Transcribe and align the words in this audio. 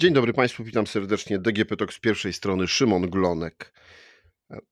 Dzień 0.00 0.12
dobry 0.12 0.32
Państwu, 0.32 0.64
witam 0.64 0.86
serdecznie. 0.86 1.38
DGP 1.38 1.76
Talk 1.76 1.92
z 1.92 1.98
pierwszej 1.98 2.32
strony, 2.32 2.68
Szymon 2.68 3.10
Glonek. 3.10 3.72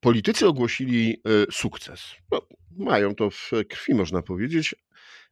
Politycy 0.01 0.49
ogłosili 0.49 1.23
e, 1.25 1.29
sukces. 1.53 2.03
No, 2.31 2.47
mają 2.77 3.15
to 3.15 3.31
w 3.31 3.51
krwi, 3.69 3.95
można 3.95 4.23
powiedzieć, 4.23 4.75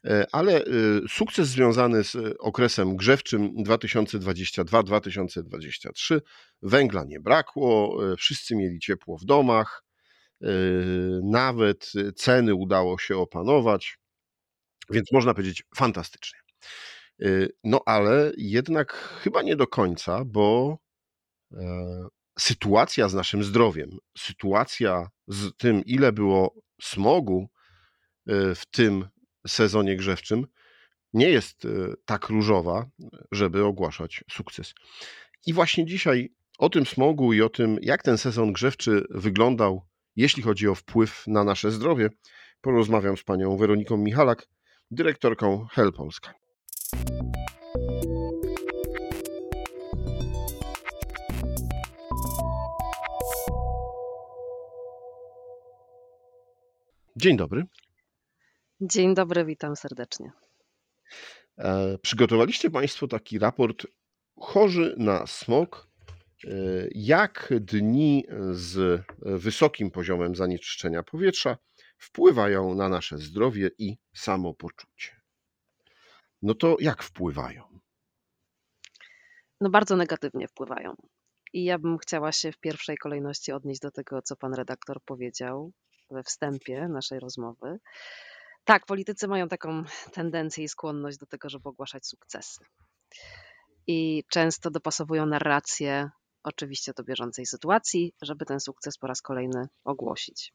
e, 0.04 0.26
ale 0.32 0.60
e, 0.60 0.64
sukces 1.08 1.48
związany 1.48 2.04
z 2.04 2.16
okresem 2.38 2.96
grzewczym 2.96 3.64
2022-2023. 3.64 6.20
Węgla 6.62 7.04
nie 7.04 7.20
brakło, 7.20 7.98
wszyscy 8.16 8.56
mieli 8.56 8.78
ciepło 8.78 9.18
w 9.18 9.24
domach, 9.24 9.84
nawet 11.22 11.92
ceny 12.16 12.54
udało 12.54 12.98
się 12.98 13.16
opanować, 13.16 13.98
więc 14.90 15.12
można 15.12 15.34
powiedzieć 15.34 15.64
fantastycznie. 15.76 16.38
Y, 17.22 17.52
no 17.64 17.80
ale 17.86 18.32
jednak 18.36 18.92
chyba 18.92 19.42
nie 19.42 19.56
do 19.56 19.66
końca, 19.66 20.24
bo 20.24 20.78
e, 21.52 21.58
sytuacja 22.38 23.08
z 23.08 23.14
naszym 23.14 23.44
zdrowiem, 23.44 23.90
sytuacja 24.18 25.08
z 25.28 25.56
tym, 25.56 25.84
ile 25.84 26.12
było 26.12 26.54
smogu 26.82 27.48
y, 28.30 28.54
w 28.54 28.66
tym 28.66 29.08
sezonie 29.46 29.96
grzewczym, 29.96 30.46
nie 31.12 31.30
jest 31.30 31.64
y, 31.64 31.94
tak 32.04 32.28
różowa, 32.28 32.86
żeby 33.32 33.64
ogłaszać 33.64 34.24
sukces. 34.30 34.74
I 35.46 35.52
właśnie 35.52 35.86
dzisiaj 35.86 36.32
o 36.58 36.70
tym 36.70 36.86
smogu 36.86 37.32
i 37.32 37.42
o 37.42 37.48
tym, 37.48 37.78
jak 37.82 38.02
ten 38.02 38.18
sezon 38.18 38.52
grzewczy 38.52 39.04
wyglądał, 39.10 39.86
jeśli 40.16 40.42
chodzi 40.42 40.68
o 40.68 40.74
wpływ 40.74 41.24
na 41.26 41.44
nasze 41.44 41.70
zdrowie, 41.70 42.10
porozmawiam 42.60 43.16
z 43.16 43.22
panią 43.22 43.56
Weroniką 43.56 43.96
Michalak, 43.96 44.48
dyrektorką 44.90 45.66
Hel 45.66 45.92
Polska. 45.92 46.45
Dzień 57.26 57.36
dobry. 57.36 57.66
Dzień 58.80 59.14
dobry, 59.14 59.44
witam 59.44 59.76
serdecznie. 59.76 60.32
E, 61.58 61.98
przygotowaliście 61.98 62.70
Państwo 62.70 63.08
taki 63.08 63.38
raport 63.38 63.86
chorzy 64.40 64.94
na 64.98 65.26
smog. 65.26 65.88
E, 66.44 66.48
jak 66.94 67.52
dni 67.60 68.24
z 68.50 69.02
wysokim 69.20 69.90
poziomem 69.90 70.36
zanieczyszczenia 70.36 71.02
powietrza 71.02 71.56
wpływają 71.98 72.74
na 72.74 72.88
nasze 72.88 73.18
zdrowie 73.18 73.70
i 73.78 73.96
samopoczucie? 74.14 75.20
No 76.42 76.54
to 76.54 76.76
jak 76.80 77.02
wpływają? 77.02 77.78
No 79.60 79.70
bardzo 79.70 79.96
negatywnie 79.96 80.48
wpływają. 80.48 80.94
I 81.52 81.64
ja 81.64 81.78
bym 81.78 81.98
chciała 81.98 82.32
się 82.32 82.52
w 82.52 82.58
pierwszej 82.58 82.96
kolejności 82.96 83.52
odnieść 83.52 83.80
do 83.80 83.90
tego, 83.90 84.22
co 84.22 84.36
pan 84.36 84.54
redaktor 84.54 85.00
powiedział, 85.04 85.72
we 86.10 86.22
wstępie 86.22 86.88
naszej 86.88 87.20
rozmowy. 87.20 87.78
Tak, 88.64 88.86
politycy 88.86 89.28
mają 89.28 89.48
taką 89.48 89.84
tendencję 90.12 90.64
i 90.64 90.68
skłonność 90.68 91.18
do 91.18 91.26
tego, 91.26 91.48
żeby 91.48 91.68
ogłaszać 91.68 92.06
sukcesy. 92.06 92.64
I 93.86 94.24
często 94.30 94.70
dopasowują 94.70 95.26
narrację, 95.26 96.10
oczywiście 96.42 96.92
do 96.96 97.04
bieżącej 97.04 97.46
sytuacji, 97.46 98.12
żeby 98.22 98.44
ten 98.44 98.60
sukces 98.60 98.98
po 98.98 99.06
raz 99.06 99.22
kolejny 99.22 99.66
ogłosić. 99.84 100.52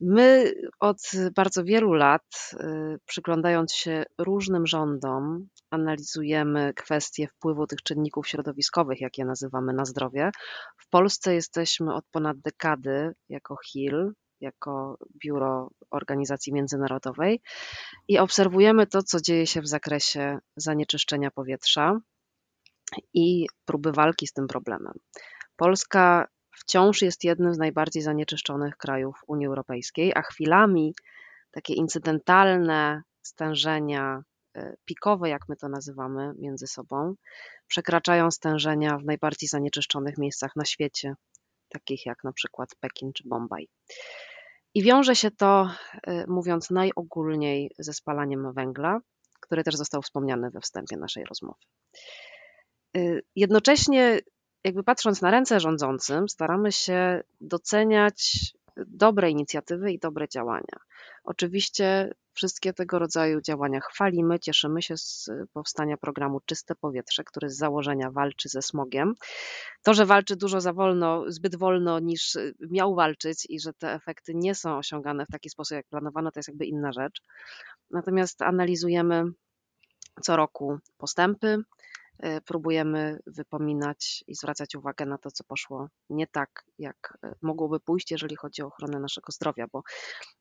My 0.00 0.52
od 0.80 0.98
bardzo 1.34 1.64
wielu 1.64 1.92
lat, 1.92 2.52
y, 2.52 2.98
przyglądając 3.06 3.72
się 3.72 4.04
różnym 4.18 4.66
rządom, 4.66 5.48
analizujemy 5.70 6.72
kwestie 6.74 7.28
wpływu 7.28 7.66
tych 7.66 7.82
czynników 7.82 8.28
środowiskowych, 8.28 9.00
jak 9.00 9.18
je 9.18 9.24
nazywamy, 9.24 9.72
na 9.72 9.84
zdrowie. 9.84 10.30
W 10.76 10.88
Polsce 10.88 11.34
jesteśmy 11.34 11.94
od 11.94 12.04
ponad 12.10 12.38
dekady 12.38 13.12
jako 13.28 13.56
HIL, 13.66 14.12
jako 14.40 14.98
biuro 15.22 15.70
organizacji 15.90 16.52
międzynarodowej 16.52 17.40
i 18.08 18.18
obserwujemy 18.18 18.86
to, 18.86 19.02
co 19.02 19.20
dzieje 19.20 19.46
się 19.46 19.60
w 19.60 19.68
zakresie 19.68 20.38
zanieczyszczenia 20.56 21.30
powietrza 21.30 22.00
i 23.14 23.46
próby 23.64 23.92
walki 23.92 24.26
z 24.26 24.32
tym 24.32 24.46
problemem. 24.46 24.92
Polska 25.56 26.28
wciąż 26.60 27.02
jest 27.02 27.24
jednym 27.24 27.54
z 27.54 27.58
najbardziej 27.58 28.02
zanieczyszczonych 28.02 28.76
krajów 28.76 29.20
Unii 29.26 29.46
Europejskiej, 29.46 30.12
a 30.14 30.22
chwilami 30.22 30.94
takie 31.50 31.74
incydentalne 31.74 33.02
stężenia 33.22 34.22
e, 34.56 34.76
pikowe, 34.84 35.28
jak 35.28 35.48
my 35.48 35.56
to 35.56 35.68
nazywamy 35.68 36.32
między 36.38 36.66
sobą, 36.66 37.14
przekraczają 37.66 38.30
stężenia 38.30 38.98
w 38.98 39.04
najbardziej 39.04 39.48
zanieczyszczonych 39.48 40.18
miejscach 40.18 40.56
na 40.56 40.64
świecie, 40.64 41.14
takich 41.68 42.06
jak 42.06 42.24
na 42.24 42.32
przykład 42.32 42.68
Pekin 42.80 43.12
czy 43.12 43.28
Bombaj. 43.28 43.68
I 44.74 44.82
wiąże 44.82 45.16
się 45.16 45.30
to, 45.30 45.70
y, 46.08 46.24
mówiąc 46.28 46.70
najogólniej, 46.70 47.70
ze 47.78 47.92
spalaniem 47.92 48.52
węgla, 48.52 49.00
który 49.40 49.64
też 49.64 49.76
został 49.76 50.02
wspomniany 50.02 50.50
we 50.50 50.60
wstępie 50.60 50.96
naszej 50.96 51.24
rozmowy. 51.24 51.58
Y, 52.96 53.22
jednocześnie, 53.36 54.18
jakby 54.64 54.84
patrząc 54.84 55.22
na 55.22 55.30
ręce 55.30 55.60
rządzącym, 55.60 56.28
staramy 56.28 56.72
się 56.72 57.22
doceniać 57.40 58.52
dobre 58.86 59.30
inicjatywy 59.30 59.92
i 59.92 59.98
dobre 59.98 60.28
działania. 60.28 60.78
Oczywiście 61.24 62.14
wszystkie 62.32 62.72
tego 62.72 62.98
rodzaju 62.98 63.40
działania 63.40 63.80
chwalimy, 63.80 64.38
cieszymy 64.38 64.82
się 64.82 64.96
z 64.96 65.30
powstania 65.52 65.96
programu 65.96 66.40
Czyste 66.46 66.74
Powietrze, 66.74 67.24
który 67.24 67.50
z 67.50 67.56
założenia 67.56 68.10
walczy 68.10 68.48
ze 68.48 68.62
smogiem. 68.62 69.14
To, 69.82 69.94
że 69.94 70.06
walczy 70.06 70.36
dużo 70.36 70.60
za 70.60 70.72
wolno, 70.72 71.24
zbyt 71.28 71.56
wolno 71.56 71.98
niż 71.98 72.38
miał 72.60 72.94
walczyć 72.94 73.46
i 73.48 73.60
że 73.60 73.72
te 73.72 73.92
efekty 73.92 74.34
nie 74.34 74.54
są 74.54 74.78
osiągane 74.78 75.26
w 75.26 75.30
taki 75.32 75.50
sposób, 75.50 75.76
jak 75.76 75.86
planowano, 75.86 76.30
to 76.32 76.38
jest 76.38 76.48
jakby 76.48 76.66
inna 76.66 76.92
rzecz. 76.92 77.22
Natomiast 77.90 78.42
analizujemy 78.42 79.24
co 80.22 80.36
roku 80.36 80.78
postępy, 80.98 81.58
próbujemy 82.46 83.18
wypominać 83.26 84.24
i 84.26 84.34
zwracać 84.34 84.74
uwagę 84.74 85.06
na 85.06 85.18
to, 85.18 85.30
co 85.30 85.44
poszło 85.44 85.88
nie 86.10 86.26
tak, 86.26 86.64
jak 86.78 87.18
e, 87.24 87.34
mogłoby 87.42 87.80
pójść, 87.80 88.10
jeżeli 88.10 88.36
chodzi 88.36 88.62
o 88.62 88.66
ochronę 88.66 89.00
naszego 89.00 89.32
zdrowia, 89.32 89.66
bo 89.72 89.82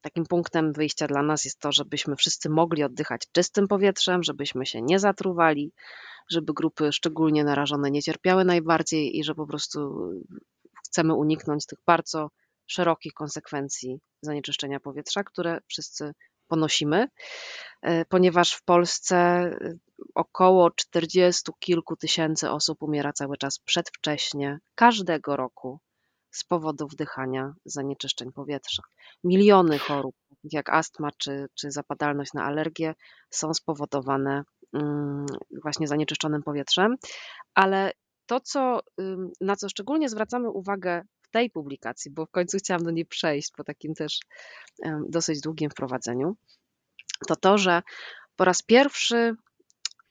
takim 0.02 0.26
punktem 0.26 0.74
wyjścia 0.74 1.08
dla 1.08 1.24
nas 1.24 1.46
jest 1.46 1.60
to, 1.60 1.72
żebyśmy 1.72 2.16
wszyscy 2.16 2.50
mogli 2.50 2.84
oddychać 2.84 3.22
czystym 3.32 3.68
powietrzem, 3.68 4.24
żebyśmy 4.24 4.66
się 4.66 4.82
nie 4.82 5.00
zatruwali, 5.00 5.72
żeby 6.30 6.54
grupy 6.54 6.92
szczególnie 6.92 7.44
narażone 7.44 7.92
nie 7.92 8.02
cierpiały 8.02 8.46
najbardziej 8.46 9.18
i 9.18 9.24
że 9.24 9.36
po 9.36 9.48
prostu 9.48 10.10
chcemy 10.88 11.14
uniknąć 11.14 11.66
tych 11.66 11.80
bardzo 11.86 12.30
szerokich 12.68 13.14
konsekwencji 13.14 14.00
zanieczyszczenia 14.22 14.80
powietrza, 14.80 15.24
które 15.24 15.60
wszyscy 15.68 16.14
ponosimy, 16.50 17.08
e, 17.82 18.06
ponieważ 18.06 18.54
w 18.54 18.64
Polsce 18.64 19.50
około 20.16 20.72
40 20.72 21.52
kilku 21.60 21.96
tysięcy 21.96 22.50
osób 22.50 22.84
umiera 22.84 23.14
cały 23.14 23.38
czas 23.38 23.60
przedwcześnie 23.60 24.60
każdego 24.76 25.36
roku 25.36 25.80
z 26.32 26.44
powodu 26.44 26.88
wdychania 26.88 27.54
zanieczyszczeń 27.66 28.32
powietrza. 28.32 28.84
Miliony 29.24 29.80
chorób, 29.80 30.16
jak 30.44 30.70
astma 30.70 31.10
czy, 31.18 31.48
czy 31.56 31.72
zapadalność 31.72 32.34
na 32.34 32.44
alergię, 32.44 32.94
są 33.30 33.54
spowodowane 33.54 34.44
mm, 34.74 35.26
właśnie 35.64 35.88
zanieczyszczonym 35.88 36.44
powietrzem, 36.44 36.96
ale 37.54 37.92
to, 38.26 38.40
co, 38.40 38.80
na 39.42 39.56
co 39.56 39.70
szczególnie 39.70 40.10
zwracamy 40.10 40.50
uwagę 40.50 41.02
tej 41.32 41.50
publikacji, 41.50 42.12
bo 42.12 42.26
w 42.26 42.32
końcu 42.32 42.58
chciałam 42.58 42.84
do 42.84 42.92
niej 42.92 43.06
przejść 43.06 43.52
po 43.58 43.64
takim 43.64 43.94
też 43.94 44.20
dosyć 45.10 45.42
długim 45.42 45.70
wprowadzeniu, 45.70 46.36
to 47.28 47.36
to, 47.36 47.58
że 47.58 47.82
po 48.36 48.46
raz 48.46 48.62
pierwszy 48.62 49.36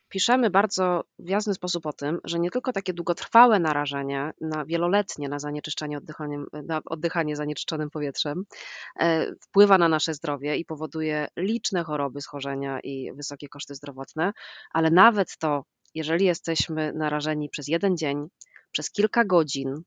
piszemy 0.08 0.50
bardzo 0.50 1.04
w 1.18 1.28
jasny 1.28 1.54
sposób 1.54 1.86
o 1.86 1.92
tym, 1.92 2.20
że 2.24 2.38
nie 2.38 2.50
tylko 2.50 2.72
takie 2.72 2.92
długotrwałe 2.92 3.60
narażenie 3.60 4.30
na 4.40 4.64
wieloletnie 4.64 5.28
na 5.28 5.38
zanieczyszczenie 5.38 5.98
oddychaniem, 5.98 6.46
na 6.52 6.80
oddychanie 6.84 7.36
zanieczyszczonym 7.36 7.90
powietrzem 7.90 8.44
e, 9.00 9.26
wpływa 9.42 9.78
na 9.78 9.88
nasze 9.88 10.14
zdrowie 10.14 10.56
i 10.56 10.64
powoduje 10.64 11.28
liczne 11.36 11.84
choroby, 11.84 12.20
schorzenia 12.20 12.80
i 12.80 13.12
wysokie 13.12 13.48
koszty 13.48 13.74
zdrowotne, 13.74 14.32
ale 14.72 14.90
nawet 14.90 15.38
to, 15.38 15.64
jeżeli 15.94 16.24
jesteśmy 16.24 16.92
narażeni 16.92 17.48
przez 17.48 17.68
jeden 17.68 17.96
dzień, 17.96 18.28
przez 18.72 18.90
kilka 18.90 19.24
godzin, 19.24 19.82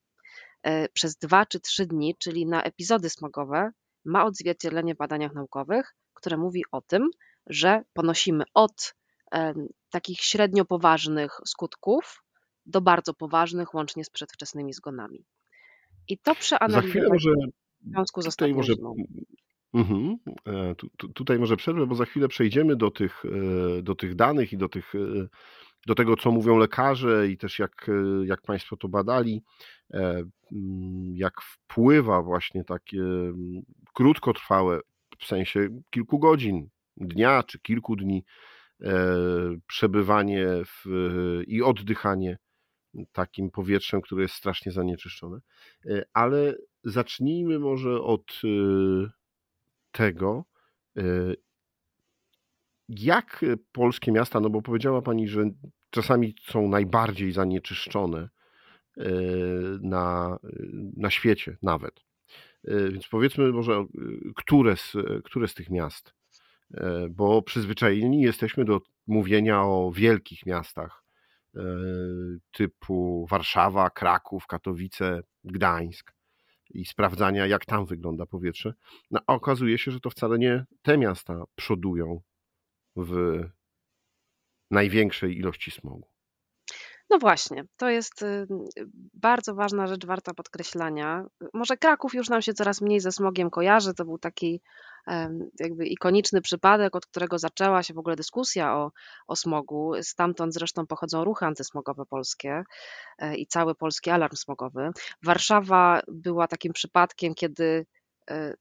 przez 0.94 1.18
dwa 1.18 1.46
czy 1.46 1.60
trzy 1.60 1.86
dni, 1.86 2.16
czyli 2.20 2.46
na 2.46 2.64
epizody 2.64 3.10
smogowe, 3.10 3.72
ma 4.06 4.26
odzwierciedlenie 4.26 4.96
w 4.96 4.98
badaniach 4.98 5.34
naukowych, 5.34 5.96
które 6.14 6.38
mówi 6.38 6.64
o 6.72 6.82
tym, 6.82 7.10
że 7.48 7.84
ponosimy 7.94 8.44
od 8.54 8.96
takich 9.90 10.20
średnio 10.22 10.66
poważnych 10.66 11.32
skutków 11.46 12.24
do 12.66 12.82
bardzo 12.82 13.14
poważnych, 13.14 13.74
łącznie 13.74 14.04
z 14.04 14.10
przedwczesnymi 14.10 14.74
zgonami. 14.74 15.26
I 16.08 16.18
to 16.18 16.36
przeanalizować 16.36 17.10
może, 17.10 17.32
w 17.82 17.90
związku 17.90 18.22
z 18.22 18.28
ostatnią 18.28 18.56
może 18.56 18.74
Mhm. 19.74 20.18
E, 20.48 20.76
tu, 20.76 20.90
tu, 20.98 21.10
tutaj 21.10 21.40
może 21.40 21.58
przerwę, 21.58 21.88
bo 21.88 21.96
za 21.96 22.06
chwilę 22.06 22.28
przejdziemy 22.28 22.76
do 22.76 22.92
tych, 22.92 23.24
e, 23.26 23.82
do 23.82 23.96
tych 23.96 24.16
danych 24.16 24.54
i 24.54 24.58
do, 24.58 24.70
tych, 24.70 24.96
e, 24.96 25.28
do 25.88 25.96
tego, 25.96 26.16
co 26.16 26.32
mówią 26.32 26.58
lekarze 26.58 27.28
i 27.28 27.38
też 27.38 27.60
jak, 27.60 27.92
jak 28.26 28.42
Państwo 28.42 28.78
to 28.78 28.88
badali, 28.88 29.44
jak 31.14 31.42
wpływa 31.42 32.22
właśnie 32.22 32.64
takie 32.64 33.02
mm, 33.02 33.62
krótkotrwałe, 33.94 34.80
w 35.20 35.26
sensie 35.26 35.68
kilku 35.90 36.20
godzin, 36.20 36.70
dnia 36.98 37.44
czy 37.44 37.60
kilku 37.60 37.96
dni, 37.96 38.24
przebywanie 39.68 40.48
w, 40.66 40.86
i 41.48 41.62
oddychanie 41.62 42.38
takim 43.12 43.52
powietrzem, 43.52 44.02
które 44.02 44.22
jest 44.22 44.34
strasznie 44.34 44.72
zanieczyszczone. 44.72 45.40
Ale 46.14 46.56
zacznijmy 46.84 47.60
może 47.60 48.02
od 48.02 48.42
tego, 49.92 50.46
e, 50.98 51.04
jak 52.90 53.46
polskie 53.72 54.12
miasta, 54.12 54.40
no 54.40 54.50
bo 54.50 54.62
powiedziała 54.62 55.02
Pani, 55.02 55.28
że 55.28 55.44
czasami 55.90 56.36
są 56.42 56.68
najbardziej 56.68 57.32
zanieczyszczone 57.32 58.20
e, 58.20 58.41
na, 59.82 60.40
na 60.98 61.10
świecie 61.10 61.58
nawet. 61.62 62.00
E, 62.68 62.92
więc 62.92 63.08
powiedzmy 63.08 63.52
może, 63.52 63.86
które 64.36 64.78
z, 64.78 64.94
które 65.24 65.48
z 65.48 65.54
tych 65.54 65.70
miast, 65.70 66.14
bo 67.10 67.42
przyzwyczajeni 67.42 68.22
jesteśmy 68.22 68.66
do 68.66 68.82
mówienia 69.08 69.62
o 69.62 69.92
wielkich 69.96 70.46
miastach 70.46 71.04
typu 72.52 73.28
Warszawa, 73.30 73.90
Kraków, 73.90 74.48
Katowice, 74.48 75.24
Gdańsk 75.44 76.14
i 76.70 76.86
sprawdzania, 76.86 77.48
jak 77.48 77.66
tam 77.66 77.86
wygląda 77.86 78.26
powietrze. 78.26 78.74
No, 79.12 79.20
a 79.28 79.34
okazuje 79.34 79.78
się, 79.78 79.92
że 79.92 80.00
to 80.00 80.10
wcale 80.10 80.40
nie 80.40 80.66
te 80.82 80.98
miasta 80.98 81.44
przodują 81.56 82.22
w 82.96 83.42
największej 84.72 85.38
ilości 85.38 85.72
smogu. 85.72 86.11
No 87.12 87.20
właśnie, 87.20 87.64
to 87.78 87.90
jest 87.90 88.22
y, 88.22 88.48
bardzo 89.14 89.56
ważna 89.56 89.88
rzecz, 89.88 90.06
warta 90.06 90.34
podkreślania. 90.34 91.26
Może 91.54 91.78
Kraków 91.78 92.14
już 92.14 92.30
nam 92.30 92.42
się 92.42 92.54
coraz 92.54 92.82
mniej 92.82 93.00
ze 93.00 93.12
smogiem 93.12 93.50
kojarzy. 93.50 93.94
To 93.94 94.06
był 94.06 94.18
taki 94.18 94.62
jakby 95.60 95.86
ikoniczny 95.86 96.42
przypadek, 96.42 96.96
od 96.96 97.06
którego 97.06 97.40
zaczęła 97.40 97.84
się 97.84 97.94
w 97.94 97.98
ogóle 97.98 98.16
dyskusja 98.16 98.76
o, 98.78 98.92
o 99.28 99.36
smogu. 99.36 99.92
Stamtąd 100.02 100.54
zresztą 100.54 100.88
pochodzą 100.88 101.24
ruchy 101.24 101.46
antysmogowe 101.46 102.06
polskie 102.06 102.64
e, 103.18 103.36
i 103.36 103.48
cały 103.48 103.76
polski 103.76 104.10
alarm 104.10 104.36
smogowy. 104.36 104.90
Warszawa 105.24 106.02
była 106.08 106.48
takim 106.48 106.74
przypadkiem, 106.74 107.36
kiedy 107.36 107.86
e, 108.30 108.54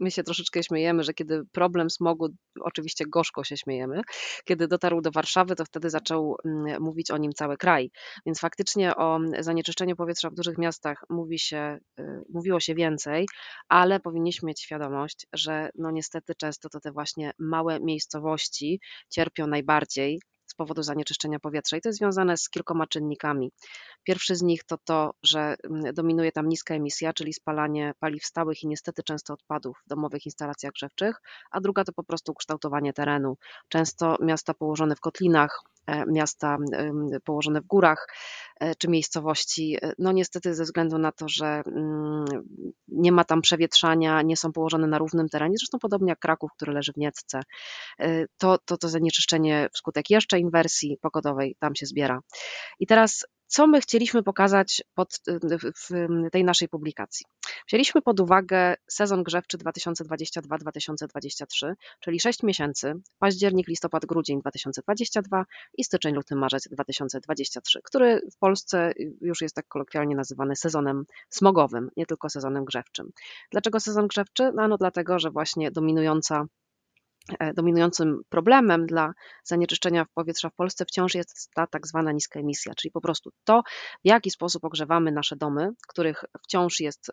my 0.00 0.10
się 0.10 0.22
troszeczkę 0.22 0.62
śmiejemy, 0.62 1.02
że 1.02 1.14
kiedy 1.14 1.42
problem 1.52 1.90
smogu, 1.90 2.28
oczywiście 2.60 3.04
gorzko 3.08 3.44
się 3.44 3.56
śmiejemy, 3.56 4.00
kiedy 4.44 4.68
dotarł 4.68 5.00
do 5.00 5.10
Warszawy, 5.10 5.56
to 5.56 5.64
wtedy 5.64 5.90
zaczął 5.90 6.36
mm, 6.44 6.82
mówić 6.82 7.10
o 7.10 7.16
nim 7.16 7.32
cały 7.32 7.56
kraj. 7.56 7.90
Więc 8.26 8.40
faktycznie 8.40 8.96
o 8.96 9.18
zanieczyszczeniu 9.40 9.96
powietrza 9.96 10.30
w 10.30 10.34
dużych 10.34 10.58
miastach 10.58 11.04
mówi 11.10 11.38
się, 11.38 11.78
y, 12.00 12.02
mówiło 12.28 12.60
się 12.60 12.74
więcej, 12.74 13.26
ale 13.68 14.00
powinniśmy 14.00 14.46
mieć 14.46 14.60
świadomość, 14.60 15.26
że 15.32 15.70
no 15.74 15.90
niestety 15.90 16.34
często 16.34 16.68
to 16.68 16.80
te 16.80 16.92
właśnie 16.92 17.32
małe 17.38 17.80
miejscowości 17.80 18.80
cierpią 19.10 19.46
najbardziej 19.46 20.20
z 20.52 20.54
powodu 20.54 20.82
zanieczyszczenia 20.82 21.38
powietrza 21.38 21.76
i 21.76 21.80
to 21.80 21.88
jest 21.88 21.98
związane 21.98 22.36
z 22.36 22.50
kilkoma 22.50 22.86
czynnikami. 22.86 23.52
Pierwszy 24.04 24.36
z 24.36 24.42
nich 24.42 24.64
to 24.64 24.78
to, 24.84 25.14
że 25.22 25.56
mm, 25.64 25.94
dominuje 25.94 26.32
tam 26.32 26.48
niska 26.48 26.74
emisja, 26.74 27.12
czyli 27.12 27.32
spalanie 27.32 27.92
paliw 27.98 28.24
stałych 28.24 28.62
i 28.62 28.68
niestety 28.68 29.02
często 29.02 29.34
odpadów 29.34 29.78
w 29.84 29.88
domowych 29.88 30.26
instalacjach 30.26 30.72
grzewczych, 30.72 31.20
a 31.50 31.60
druga 31.60 31.84
to 31.84 31.92
po 31.92 32.04
prostu 32.04 32.34
kształtowanie 32.34 32.92
terenu. 32.92 33.36
Często 33.68 34.16
miasta 34.20 34.54
położone 34.54 34.96
w 34.96 35.00
kotlinach, 35.00 35.62
miasta 36.06 36.56
położone 37.24 37.60
w 37.60 37.66
górach 37.66 38.06
e, 38.60 38.74
czy 38.74 38.88
miejscowości, 38.88 39.76
e, 39.82 39.92
no 39.98 40.12
niestety 40.12 40.54
ze 40.54 40.64
względu 40.64 40.98
na 40.98 41.12
to, 41.12 41.28
że 41.28 41.62
mm, 41.66 42.24
nie 42.88 43.12
ma 43.12 43.24
tam 43.24 43.42
przewietrzania, 43.42 44.22
nie 44.22 44.36
są 44.36 44.52
położone 44.52 44.86
na 44.86 44.98
równym 44.98 45.28
terenie, 45.28 45.54
zresztą 45.58 45.78
podobnie 45.78 46.10
jak 46.10 46.18
Kraków, 46.18 46.50
który 46.56 46.72
leży 46.72 46.92
w 46.92 46.96
Niecce, 46.96 47.40
to, 48.38 48.58
to, 48.64 48.76
to 48.76 48.88
zanieczyszczenie 48.88 49.68
wskutek 49.72 50.10
jeszcze 50.10 50.38
inwersji 50.38 50.98
pogodowej 51.00 51.56
tam 51.58 51.74
się 51.74 51.86
zbiera. 51.86 52.20
I 52.78 52.86
teraz 52.86 53.26
co 53.52 53.66
my 53.66 53.80
chcieliśmy 53.80 54.22
pokazać 54.22 54.82
pod, 54.94 55.20
w 55.76 55.90
tej 56.32 56.44
naszej 56.44 56.68
publikacji? 56.68 57.26
Wzięliśmy 57.68 58.02
pod 58.02 58.20
uwagę 58.20 58.74
sezon 58.88 59.22
grzewczy 59.22 59.58
2022-2023, 59.58 61.72
czyli 62.00 62.20
6 62.20 62.42
miesięcy, 62.42 62.94
październik, 63.18 63.68
listopad, 63.68 64.06
grudzień 64.06 64.40
2022 64.40 65.44
i 65.78 65.84
styczeń, 65.84 66.14
luty, 66.14 66.34
marzec 66.34 66.68
2023, 66.68 67.80
który 67.84 68.20
w 68.32 68.38
Polsce 68.38 68.92
już 69.20 69.40
jest 69.40 69.54
tak 69.54 69.68
kolokwialnie 69.68 70.16
nazywany 70.16 70.56
sezonem 70.56 71.04
smogowym, 71.30 71.90
nie 71.96 72.06
tylko 72.06 72.30
sezonem 72.30 72.64
grzewczym. 72.64 73.10
Dlaczego 73.50 73.80
sezon 73.80 74.06
grzewczy? 74.06 74.52
No, 74.54 74.68
no 74.68 74.78
dlatego, 74.78 75.18
że 75.18 75.30
właśnie 75.30 75.70
dominująca 75.70 76.46
dominującym 77.54 78.22
problemem 78.28 78.86
dla 78.86 79.12
zanieczyszczenia 79.44 80.06
powietrza 80.14 80.50
w 80.50 80.54
Polsce 80.54 80.84
wciąż 80.84 81.14
jest 81.14 81.50
ta 81.54 81.66
tak 81.66 81.86
zwana 81.86 82.12
niska 82.12 82.40
emisja, 82.40 82.74
czyli 82.74 82.92
po 82.92 83.00
prostu 83.00 83.30
to, 83.44 83.62
w 84.04 84.08
jaki 84.08 84.30
sposób 84.30 84.64
ogrzewamy 84.64 85.12
nasze 85.12 85.36
domy, 85.36 85.70
których 85.88 86.24
wciąż 86.44 86.80
jest, 86.80 87.12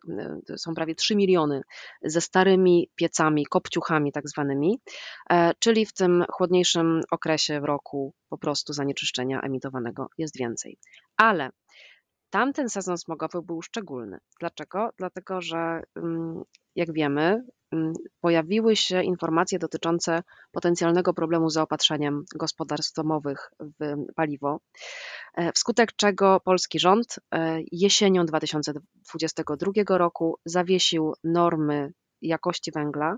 e, 0.50 0.58
są 0.58 0.74
prawie 0.74 0.96
3 0.96 1.16
miliony 1.16 1.62
ze 2.02 2.22
starymi 2.22 2.90
piecami, 2.96 3.46
kopciuchami 3.46 4.12
tak 4.12 4.30
zwanymi, 4.30 4.80
e, 5.30 5.52
czyli 5.60 5.86
w 5.86 5.94
tym 5.94 6.26
chłodniejszym 6.32 7.02
okresie 7.12 7.62
w 7.62 7.64
roku 7.64 8.14
po 8.30 8.38
prostu 8.38 8.74
zanieczyszczenia 8.74 9.42
emitowanego 9.42 10.10
jest 10.18 10.38
więcej. 10.38 10.78
Ale 11.18 11.50
tamten 12.30 12.70
sezon 12.70 12.98
smogowy 12.98 13.42
był 13.42 13.62
szczególny. 13.62 14.18
Dlaczego? 14.40 14.90
Dlatego, 14.98 15.42
że 15.42 15.82
mm, 15.96 16.44
jak 16.76 16.94
wiemy, 16.94 17.44
pojawiły 18.22 18.76
się 18.76 19.04
informacje 19.04 19.60
dotyczące 19.60 20.24
potencjalnego 20.52 21.14
problemu 21.14 21.50
z 21.50 21.54
zaopatrzeniem 21.54 22.26
gospodarstw 22.36 22.94
domowych 22.94 23.52
w 23.60 23.96
paliwo, 24.16 24.60
e, 25.36 25.52
wskutek 25.52 25.96
czego 25.96 26.40
polski 26.40 26.80
rząd 26.80 27.20
e, 27.34 27.60
jesienią 27.72 28.26
2022 28.26 29.98
roku 29.98 30.40
zawiesił 30.46 31.14
normy 31.24 31.94
jakości 32.22 32.72
węgla, 32.72 33.18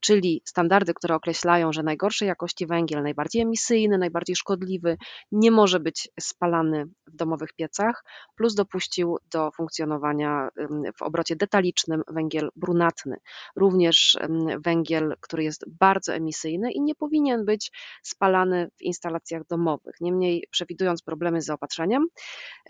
czyli 0.00 0.42
standardy, 0.44 0.94
które 0.94 1.14
określają, 1.14 1.72
że 1.72 1.82
najgorszej 1.82 2.28
jakości 2.28 2.66
węgiel, 2.66 3.02
najbardziej 3.02 3.42
emisyjny, 3.42 3.98
najbardziej 3.98 4.36
szkodliwy, 4.36 4.96
nie 5.32 5.50
może 5.50 5.80
być 5.80 6.08
spalany 6.20 6.86
w 7.06 7.16
domowych 7.16 7.52
piecach, 7.52 8.04
plus 8.36 8.54
dopuścił 8.54 9.18
do 9.32 9.50
funkcjonowania 9.50 10.48
w 10.96 11.02
obrocie 11.02 11.36
detalicznym 11.36 12.02
węgiel 12.08 12.50
brunatny, 12.56 13.16
również 13.56 14.18
węgiel, 14.64 15.14
który 15.20 15.44
jest 15.44 15.64
bardzo 15.68 16.14
emisyjny 16.14 16.72
i 16.72 16.80
nie 16.80 16.94
powinien 16.94 17.44
być 17.44 17.72
spalany 18.02 18.70
w 18.78 18.82
instalacjach 18.82 19.46
domowych. 19.46 19.94
Niemniej, 20.00 20.46
przewidując 20.50 21.02
problemy 21.02 21.42
z 21.42 21.46
zaopatrzeniem, 21.46 22.06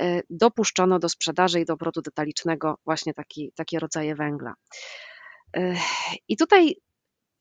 e, 0.01 0.23
dopuszczono 0.31 0.99
do 0.99 1.09
sprzedaży 1.09 1.61
i 1.61 1.65
do 1.65 1.75
obrotu 1.75 2.03
detalicznego 2.03 2.79
właśnie 2.85 3.15
taki, 3.15 3.53
takie 3.55 3.79
rodzaje 3.79 4.15
węgla. 4.15 4.55
E, 5.57 5.75
I 6.29 6.37
tutaj 6.37 6.77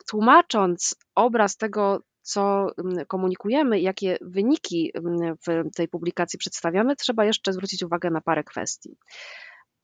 tłumacząc 0.10 0.96
obraz 1.16 1.58
tego, 1.58 2.02
co 2.22 2.68
mm, 2.78 3.06
komunikujemy, 3.06 3.80
jakie 3.80 4.18
wyniki 4.22 4.92
mm, 4.96 5.36
w 5.48 5.76
tej 5.76 5.88
publikacji 5.88 6.40
przedstawiamy, 6.40 6.96
trzeba 6.96 7.26
jeszcze 7.26 7.54
zwrócić 7.54 7.84
uwagę 7.84 8.10
na 8.10 8.22
parę 8.22 8.44
kwestii. 8.44 8.98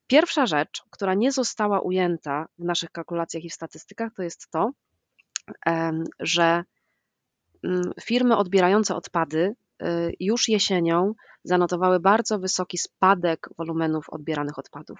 Pierwsza 0.08 0.46
rzecz, 0.46 0.84
która 0.90 1.14
nie 1.14 1.32
została 1.32 1.80
ujęta 1.80 2.46
w 2.60 2.64
naszych 2.64 2.92
kalkulacjach 2.92 3.44
i 3.44 3.50
w 3.50 3.54
statystykach, 3.54 4.14
to 4.14 4.24
jest 4.24 4.50
to, 4.52 4.72
że 6.20 6.64
mm, 7.64 7.92
firmy 8.02 8.38
odbierające 8.38 8.96
odpady 8.96 9.56
y, 9.84 10.14
już 10.20 10.50
jesienią 10.50 11.14
zanotowały 11.44 12.00
bardzo 12.00 12.40
wysoki 12.40 12.78
spadek 12.78 13.50
wolumenów 13.58 14.10
odbieranych 14.10 14.60
odpadów. 14.60 15.00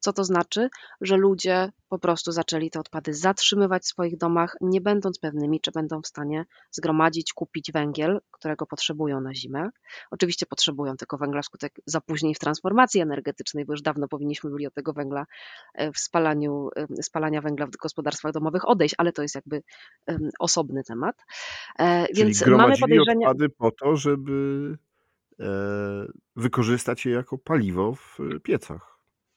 Co 0.00 0.12
to 0.12 0.24
znaczy? 0.24 0.68
Że 1.00 1.16
ludzie 1.16 1.72
po 1.88 1.98
prostu 1.98 2.32
zaczęli 2.32 2.70
te 2.70 2.80
odpady 2.80 3.14
zatrzymywać 3.14 3.82
w 3.82 3.86
swoich 3.86 4.16
domach, 4.16 4.56
nie 4.60 4.80
będąc 4.80 5.18
pewnymi, 5.18 5.60
czy 5.60 5.70
będą 5.70 6.02
w 6.02 6.06
stanie 6.06 6.44
zgromadzić, 6.70 7.32
kupić 7.32 7.72
węgiel, 7.72 8.20
którego 8.30 8.66
potrzebują 8.66 9.20
na 9.20 9.34
zimę. 9.34 9.70
Oczywiście 10.10 10.46
potrzebują 10.46 10.96
tego 10.96 11.16
węgla 11.16 11.42
wskutek 11.42 11.72
zapóźnień 11.86 12.34
w 12.34 12.38
transformacji 12.38 13.00
energetycznej, 13.00 13.64
bo 13.64 13.72
już 13.72 13.82
dawno 13.82 14.08
powinniśmy 14.08 14.50
byli 14.50 14.66
od 14.66 14.74
tego 14.74 14.92
węgla 14.92 15.26
e, 15.74 15.92
w 15.92 15.98
spalaniu, 15.98 16.68
e, 16.76 17.02
spalania 17.02 17.40
węgla 17.40 17.66
w 17.66 17.70
gospodarstwach 17.70 18.32
domowych 18.32 18.68
odejść, 18.68 18.94
ale 18.98 19.12
to 19.12 19.22
jest 19.22 19.34
jakby 19.34 19.62
osobny 20.38 20.84
temat. 20.84 21.16
E, 21.78 22.06
Czyli 22.06 22.24
Więc 22.24 22.46
mamy 22.46 22.78
podejrzenie. 22.78 23.28
odpady 23.28 23.48
po 23.48 23.70
to, 23.70 23.96
żeby 23.96 24.78
wykorzystać 26.36 27.06
je 27.06 27.12
jako 27.12 27.38
paliwo 27.38 27.94
w 27.94 28.18
piecach. 28.42 28.89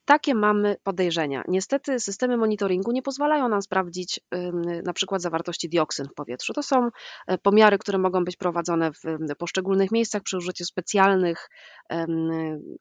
Takie 0.05 0.35
mamy 0.35 0.75
podejrzenia. 0.83 1.43
Niestety 1.47 1.99
systemy 1.99 2.37
monitoringu 2.37 2.91
nie 2.91 3.01
pozwalają 3.01 3.49
nam 3.49 3.61
sprawdzić 3.61 4.19
na 4.85 4.93
przykład 4.93 5.21
zawartości 5.21 5.69
dioksyn 5.69 6.07
w 6.07 6.13
powietrzu. 6.13 6.53
To 6.53 6.63
są 6.63 6.89
e, 7.27 7.37
pomiary, 7.37 7.77
które 7.77 7.97
mogą 7.97 8.23
być 8.23 8.37
prowadzone 8.37 8.91
w 8.91 9.35
poszczególnych 9.37 9.91
miejscach 9.91 10.21
przy 10.23 10.37
użyciu 10.37 10.65
specjalnych 10.65 11.49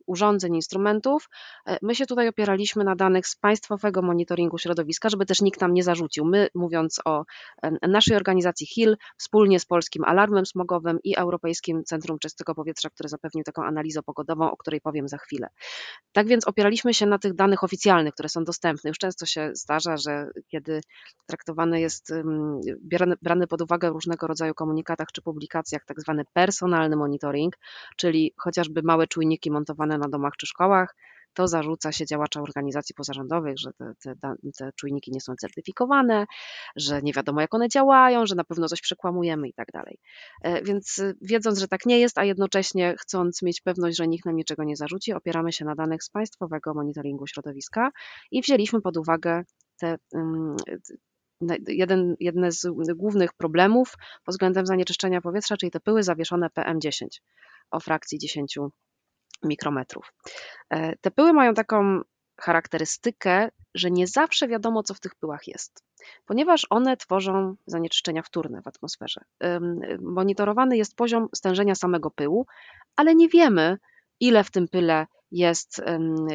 urządzeń, 0.06 0.54
instrumentów. 0.54 1.28
E, 1.66 1.78
my 1.82 1.94
się 1.94 2.06
tutaj 2.06 2.28
opieraliśmy 2.28 2.84
na 2.84 2.96
danych 2.96 3.26
z 3.26 3.36
Państwowego 3.36 4.02
Monitoringu 4.02 4.58
Środowiska, 4.58 5.08
żeby 5.08 5.26
też 5.26 5.42
nikt 5.42 5.60
nam 5.60 5.74
nie 5.74 5.82
zarzucił. 5.82 6.24
My, 6.24 6.48
mówiąc 6.54 7.00
o 7.04 7.24
naszej 7.82 8.16
organizacji 8.16 8.66
HIL, 8.66 8.96
wspólnie 9.16 9.60
z 9.60 9.66
Polskim 9.66 10.04
Alarmem 10.04 10.46
Smogowym 10.46 10.98
i 11.04 11.16
Europejskim 11.16 11.84
Centrum 11.84 12.18
Czystego 12.18 12.54
Powietrza, 12.54 12.90
które 12.90 13.08
zapewnił 13.08 13.44
taką 13.44 13.64
analizę 13.64 14.02
pogodową, 14.02 14.50
o 14.50 14.56
której 14.56 14.80
powiem 14.80 15.08
za 15.08 15.18
chwilę. 15.18 15.48
Tak 16.12 16.26
więc 16.26 16.48
opieraliśmy 16.48 16.94
się 16.94 17.06
na 17.12 17.18
tych 17.18 17.34
danych 17.34 17.64
oficjalnych, 17.64 18.14
które 18.14 18.28
są 18.28 18.44
dostępne. 18.44 18.88
Już 18.88 18.98
często 18.98 19.26
się 19.26 19.50
zdarza, 19.54 19.96
że 19.96 20.30
kiedy 20.48 20.80
traktowany 21.26 21.80
jest, 21.80 22.12
brany, 22.80 23.14
brany 23.22 23.46
pod 23.46 23.62
uwagę 23.62 23.90
w 23.90 23.94
różnego 23.94 24.26
rodzaju 24.26 24.54
komunikatach 24.54 25.08
czy 25.12 25.22
publikacjach 25.22 25.84
tak 25.84 26.00
zwany 26.00 26.24
personalny 26.32 26.96
monitoring, 26.96 27.58
czyli 27.96 28.34
chociażby 28.36 28.82
małe 28.84 29.06
czujniki 29.06 29.50
montowane 29.50 29.98
na 29.98 30.08
domach 30.08 30.32
czy 30.36 30.46
szkołach, 30.46 30.94
to 31.34 31.48
zarzuca 31.48 31.92
się 31.92 32.06
działaczom 32.06 32.42
organizacji 32.42 32.94
pozarządowych, 32.94 33.58
że 33.58 33.72
te, 33.72 33.92
te, 34.02 34.34
te, 34.58 34.70
czujniki 34.76 35.12
nie 35.12 35.20
są 35.20 35.34
certyfikowane, 35.36 36.26
że 36.76 37.02
nie 37.02 37.12
wiadomo 37.12 37.40
jak 37.40 37.54
one 37.54 37.68
działają, 37.68 38.26
że 38.26 38.34
na 38.34 38.44
pewno 38.44 38.68
coś 38.68 38.80
przekłamujemy 38.80 39.48
i 39.48 39.54
tak 39.54 39.68
dalej. 39.72 39.98
E, 40.42 40.62
więc 40.62 40.98
y, 40.98 41.16
wiedząc, 41.20 41.58
że 41.58 41.68
tak 41.68 41.86
nie 41.86 41.98
jest, 41.98 42.18
a 42.18 42.24
jednocześnie 42.24 42.94
chcąc 42.98 43.42
mieć 43.42 43.60
pewność, 43.60 43.96
że 43.96 44.08
nikt 44.08 44.26
nam 44.26 44.36
niczego 44.36 44.64
nie 44.64 44.76
zarzuci, 44.76 45.12
opieramy 45.12 45.52
się 45.52 45.64
na 45.64 45.74
danych 45.74 46.02
z 46.02 46.10
Państwowego 46.10 46.74
Monitoringu 46.74 47.26
Środowiska 47.26 47.90
i 48.30 48.42
wzięliśmy 48.42 48.80
pod 48.80 48.96
uwagę 48.96 49.44
te 49.78 49.98
jeden, 51.68 52.16
z 52.48 52.66
głównych 52.96 53.32
problemów 53.32 53.94
pod 54.24 54.32
względem 54.32 54.66
zanieczyszczenia 54.66 55.20
powietrza, 55.20 55.56
czyli 55.56 55.70
te 55.70 55.80
pyły 55.80 56.02
zawieszone 56.02 56.48
PM10 56.48 57.06
o 57.70 57.80
frakcji 57.80 58.18
10 58.18 58.58
mikrometrów. 59.42 60.12
E, 60.70 60.96
te 60.96 61.10
pyły 61.10 61.32
mają 61.32 61.54
taką 61.54 62.00
charakterystykę, 62.40 63.48
że 63.74 63.90
nie 63.90 64.06
zawsze 64.06 64.48
wiadomo, 64.48 64.82
co 64.82 64.94
w 64.94 65.00
tych 65.00 65.14
pyłach 65.14 65.48
jest, 65.48 65.84
ponieważ 66.26 66.66
one 66.70 66.96
tworzą 66.96 67.54
zanieczyszczenia 67.66 68.22
wtórne 68.22 68.62
w 68.62 68.66
atmosferze. 68.66 69.20
Monitorowany 70.00 70.76
jest 70.76 70.96
poziom 70.96 71.28
stężenia 71.34 71.74
samego 71.74 72.10
pyłu, 72.10 72.46
ale 72.96 73.14
nie 73.14 73.28
wiemy, 73.28 73.78
ile 74.20 74.44
w 74.44 74.50
tym 74.50 74.68
pyle 74.68 75.06
jest 75.32 75.82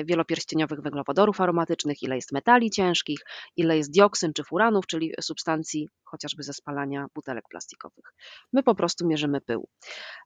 wielopierścieniowych 0.06 0.82
węglowodorów 0.82 1.42
aromatycznych, 1.42 2.04
ile 2.04 2.16
jest 2.16 2.32
metali 2.32 2.70
ciężkich, 2.70 3.20
ile 3.58 3.77
jest 3.77 3.92
dioksyn 3.92 4.34
czy 4.34 4.44
furanów, 4.44 4.88
czyli 4.88 5.13
substancji 5.22 5.89
chociażby 6.08 6.44
ze 6.44 6.54
spalania 6.54 7.08
butelek 7.16 7.44
plastikowych. 7.50 8.06
My 8.54 8.63
po 8.63 8.75
prostu 8.75 9.08
mierzymy 9.08 9.42
pył. 9.42 9.68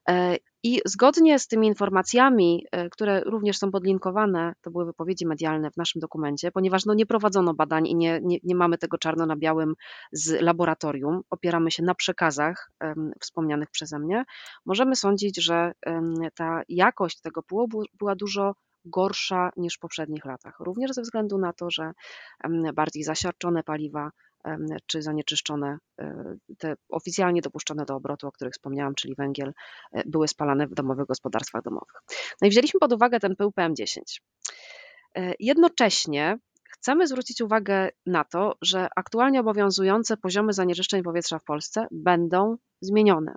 E, 0.09 0.37
I 0.63 0.81
zgodnie 0.85 1.39
z 1.39 1.47
tymi 1.47 1.67
informacjami, 1.67 2.65
e, 2.71 2.89
które 2.89 3.21
również 3.21 3.57
są 3.57 3.71
podlinkowane, 3.71 4.53
to 4.61 4.71
były 4.71 4.85
wypowiedzi 4.85 5.25
medialne 5.25 5.71
w 5.71 5.77
naszym 5.77 5.99
dokumencie, 5.99 6.51
ponieważ 6.51 6.85
no 6.85 6.93
nie 6.93 7.05
prowadzono 7.05 7.53
badań 7.53 7.87
i 7.87 7.95
nie, 7.95 8.19
nie, 8.23 8.37
nie 8.43 8.55
mamy 8.55 8.77
tego 8.77 8.97
czarno 8.97 9.25
na 9.25 9.35
białym 9.35 9.73
z 10.11 10.41
laboratorium, 10.41 11.21
opieramy 11.29 11.71
się 11.71 11.83
na 11.83 11.95
przekazach 11.95 12.71
um, 12.81 13.11
wspomnianych 13.21 13.69
przeze 13.71 13.99
mnie, 13.99 14.23
możemy 14.65 14.95
sądzić, 14.95 15.43
że 15.43 15.71
um, 15.85 16.13
ta 16.35 16.61
jakość 16.69 17.21
tego 17.21 17.43
pyłu 17.43 17.67
była 17.93 18.15
dużo 18.15 18.53
gorsza 18.85 19.49
niż 19.57 19.75
w 19.75 19.79
poprzednich 19.79 20.25
latach. 20.25 20.59
Również 20.59 20.91
ze 20.91 21.01
względu 21.01 21.37
na 21.37 21.53
to, 21.53 21.69
że 21.69 21.91
bardziej 22.73 23.03
zasiarczone 23.03 23.63
paliwa 23.63 24.11
czy 24.85 25.01
zanieczyszczone, 25.01 25.77
e, 25.99 26.35
te 26.57 26.75
oficjalnie 26.89 27.41
dopuszczone 27.41 27.85
do 27.85 27.95
obrotu, 27.95 28.27
o 28.27 28.31
których 28.31 28.53
wspomniałam, 28.53 28.95
czyli 28.95 29.15
węgiel, 29.15 29.53
e, 29.91 30.03
były 30.05 30.27
spalane 30.27 30.67
w 30.67 30.73
domowych 30.73 31.07
gospodarstwach 31.07 31.63
domowych. 31.63 32.01
No 32.41 32.47
i 32.47 32.49
wzięliśmy 32.49 32.79
pod 32.79 32.93
uwagę 32.93 33.19
ten 33.19 33.35
pył 33.35 33.51
PM10. 33.51 34.21
E, 35.15 35.33
jednocześnie 35.39 36.37
chcemy 36.69 37.07
zwrócić 37.07 37.41
uwagę 37.41 37.89
na 38.05 38.23
to, 38.23 38.55
że 38.61 38.87
aktualnie 38.95 39.39
obowiązujące 39.39 40.17
poziomy 40.17 40.53
zanieczyszczeń 40.53 41.03
powietrza 41.03 41.39
w 41.39 41.43
Polsce 41.43 41.87
będą 41.91 42.57
zmienione. 42.81 43.35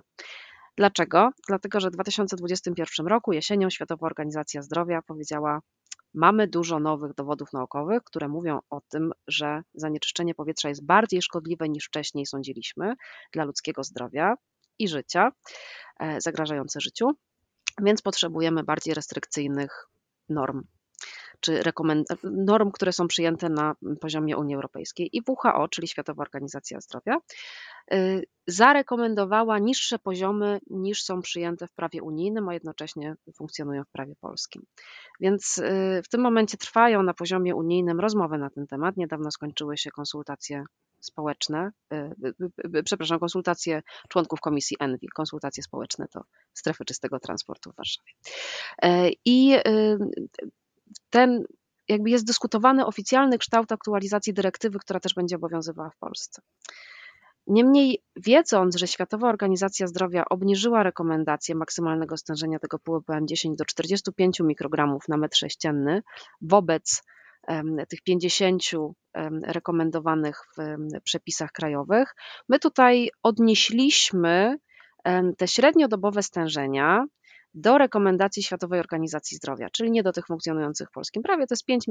Dlaczego? 0.77 1.29
Dlatego, 1.47 1.79
że 1.79 1.89
w 1.89 1.93
2021 1.93 3.07
roku 3.07 3.33
jesienią 3.33 3.69
Światowa 3.69 4.05
Organizacja 4.05 4.61
Zdrowia 4.61 5.01
powiedziała, 5.01 5.61
Mamy 6.15 6.47
dużo 6.47 6.79
nowych 6.79 7.13
dowodów 7.13 7.53
naukowych, 7.53 8.03
które 8.03 8.27
mówią 8.27 8.59
o 8.69 8.81
tym, 8.89 9.11
że 9.27 9.61
zanieczyszczenie 9.73 10.35
powietrza 10.35 10.69
jest 10.69 10.85
bardziej 10.85 11.21
szkodliwe 11.21 11.69
niż 11.69 11.85
wcześniej 11.85 12.25
sądziliśmy 12.25 12.93
dla 13.33 13.43
ludzkiego 13.43 13.83
zdrowia 13.83 14.35
i 14.79 14.87
życia, 14.87 15.31
e, 15.99 16.21
zagrażające 16.21 16.81
życiu, 16.81 17.11
więc 17.81 18.01
potrzebujemy 18.01 18.63
bardziej 18.63 18.93
restrykcyjnych 18.93 19.87
norm 20.29 20.63
czy 21.45 21.61
norm, 22.23 22.71
które 22.71 22.91
są 22.91 23.07
przyjęte 23.07 23.49
na 23.49 23.75
poziomie 24.01 24.37
Unii 24.37 24.55
Europejskiej. 24.55 25.09
I 25.13 25.21
WHO, 25.27 25.67
czyli 25.67 25.87
Światowa 25.87 26.21
Organizacja 26.21 26.81
Zdrowia, 26.81 27.17
y, 27.93 28.23
zarekomendowała 28.47 29.59
niższe 29.59 29.99
poziomy 29.99 30.59
niż 30.69 31.03
są 31.03 31.21
przyjęte 31.21 31.67
w 31.67 31.73
prawie 31.73 32.03
unijnym, 32.03 32.49
a 32.49 32.53
jednocześnie 32.53 33.15
funkcjonują 33.35 33.83
w 33.83 33.91
prawie 33.91 34.15
polskim. 34.21 34.65
Więc 35.19 35.57
y, 35.57 36.01
w 36.03 36.09
tym 36.09 36.21
momencie 36.21 36.57
trwają 36.57 37.03
na 37.03 37.13
poziomie 37.13 37.55
unijnym 37.55 37.99
rozmowy 37.99 38.37
na 38.37 38.49
ten 38.49 38.67
temat. 38.67 38.97
Niedawno 38.97 39.31
skończyły 39.31 39.77
się 39.77 39.91
konsultacje 39.91 40.63
społeczne, 40.99 41.71
y, 41.93 42.83
przepraszam, 42.83 43.19
konsultacje 43.19 43.81
członków 44.09 44.39
komisji 44.39 44.77
ENVI. 44.79 45.07
Konsultacje 45.07 45.63
społeczne 45.63 46.07
to 46.07 46.23
strefy 46.53 46.85
czystego 46.85 47.19
transportu 47.19 47.71
w 47.71 47.75
Warszawie. 47.75 48.11
I 49.25 49.55
ten 51.09 51.43
jakby 51.87 52.09
jest 52.09 52.25
dyskutowany 52.25 52.85
oficjalny 52.85 53.37
kształt 53.37 53.71
aktualizacji 53.71 54.33
dyrektywy, 54.33 54.79
która 54.79 54.99
też 54.99 55.13
będzie 55.13 55.35
obowiązywała 55.35 55.89
w 55.89 55.97
Polsce. 55.97 56.41
Niemniej, 57.47 58.03
wiedząc, 58.15 58.75
że 58.75 58.87
Światowa 58.87 59.29
Organizacja 59.29 59.87
Zdrowia 59.87 60.25
obniżyła 60.29 60.83
rekomendację 60.83 61.55
maksymalnego 61.55 62.17
stężenia 62.17 62.59
tego 62.59 62.79
pyłu 62.79 62.97
PM10 62.97 63.55
do 63.55 63.65
45 63.65 64.39
mikrogramów 64.39 65.07
na 65.07 65.17
metr 65.17 65.37
sześcienny 65.37 66.01
wobec 66.41 67.01
tych 67.89 68.01
50 68.01 68.63
rekomendowanych 69.43 70.41
w 70.57 71.01
przepisach 71.03 71.51
krajowych, 71.51 72.15
my 72.49 72.59
tutaj 72.59 73.09
odnieśliśmy 73.23 74.57
te 75.37 75.47
średniodobowe 75.47 76.23
stężenia 76.23 77.05
do 77.55 77.77
rekomendacji 77.77 78.43
Światowej 78.43 78.79
Organizacji 78.79 79.37
Zdrowia, 79.37 79.69
czyli 79.69 79.91
nie 79.91 80.03
do 80.03 80.11
tych 80.11 80.25
funkcjonujących 80.25 80.87
w 80.89 80.91
polskim 80.91 81.23
prawie. 81.23 81.47
To 81.47 81.53
jest 81.53 81.65
5 81.65 81.85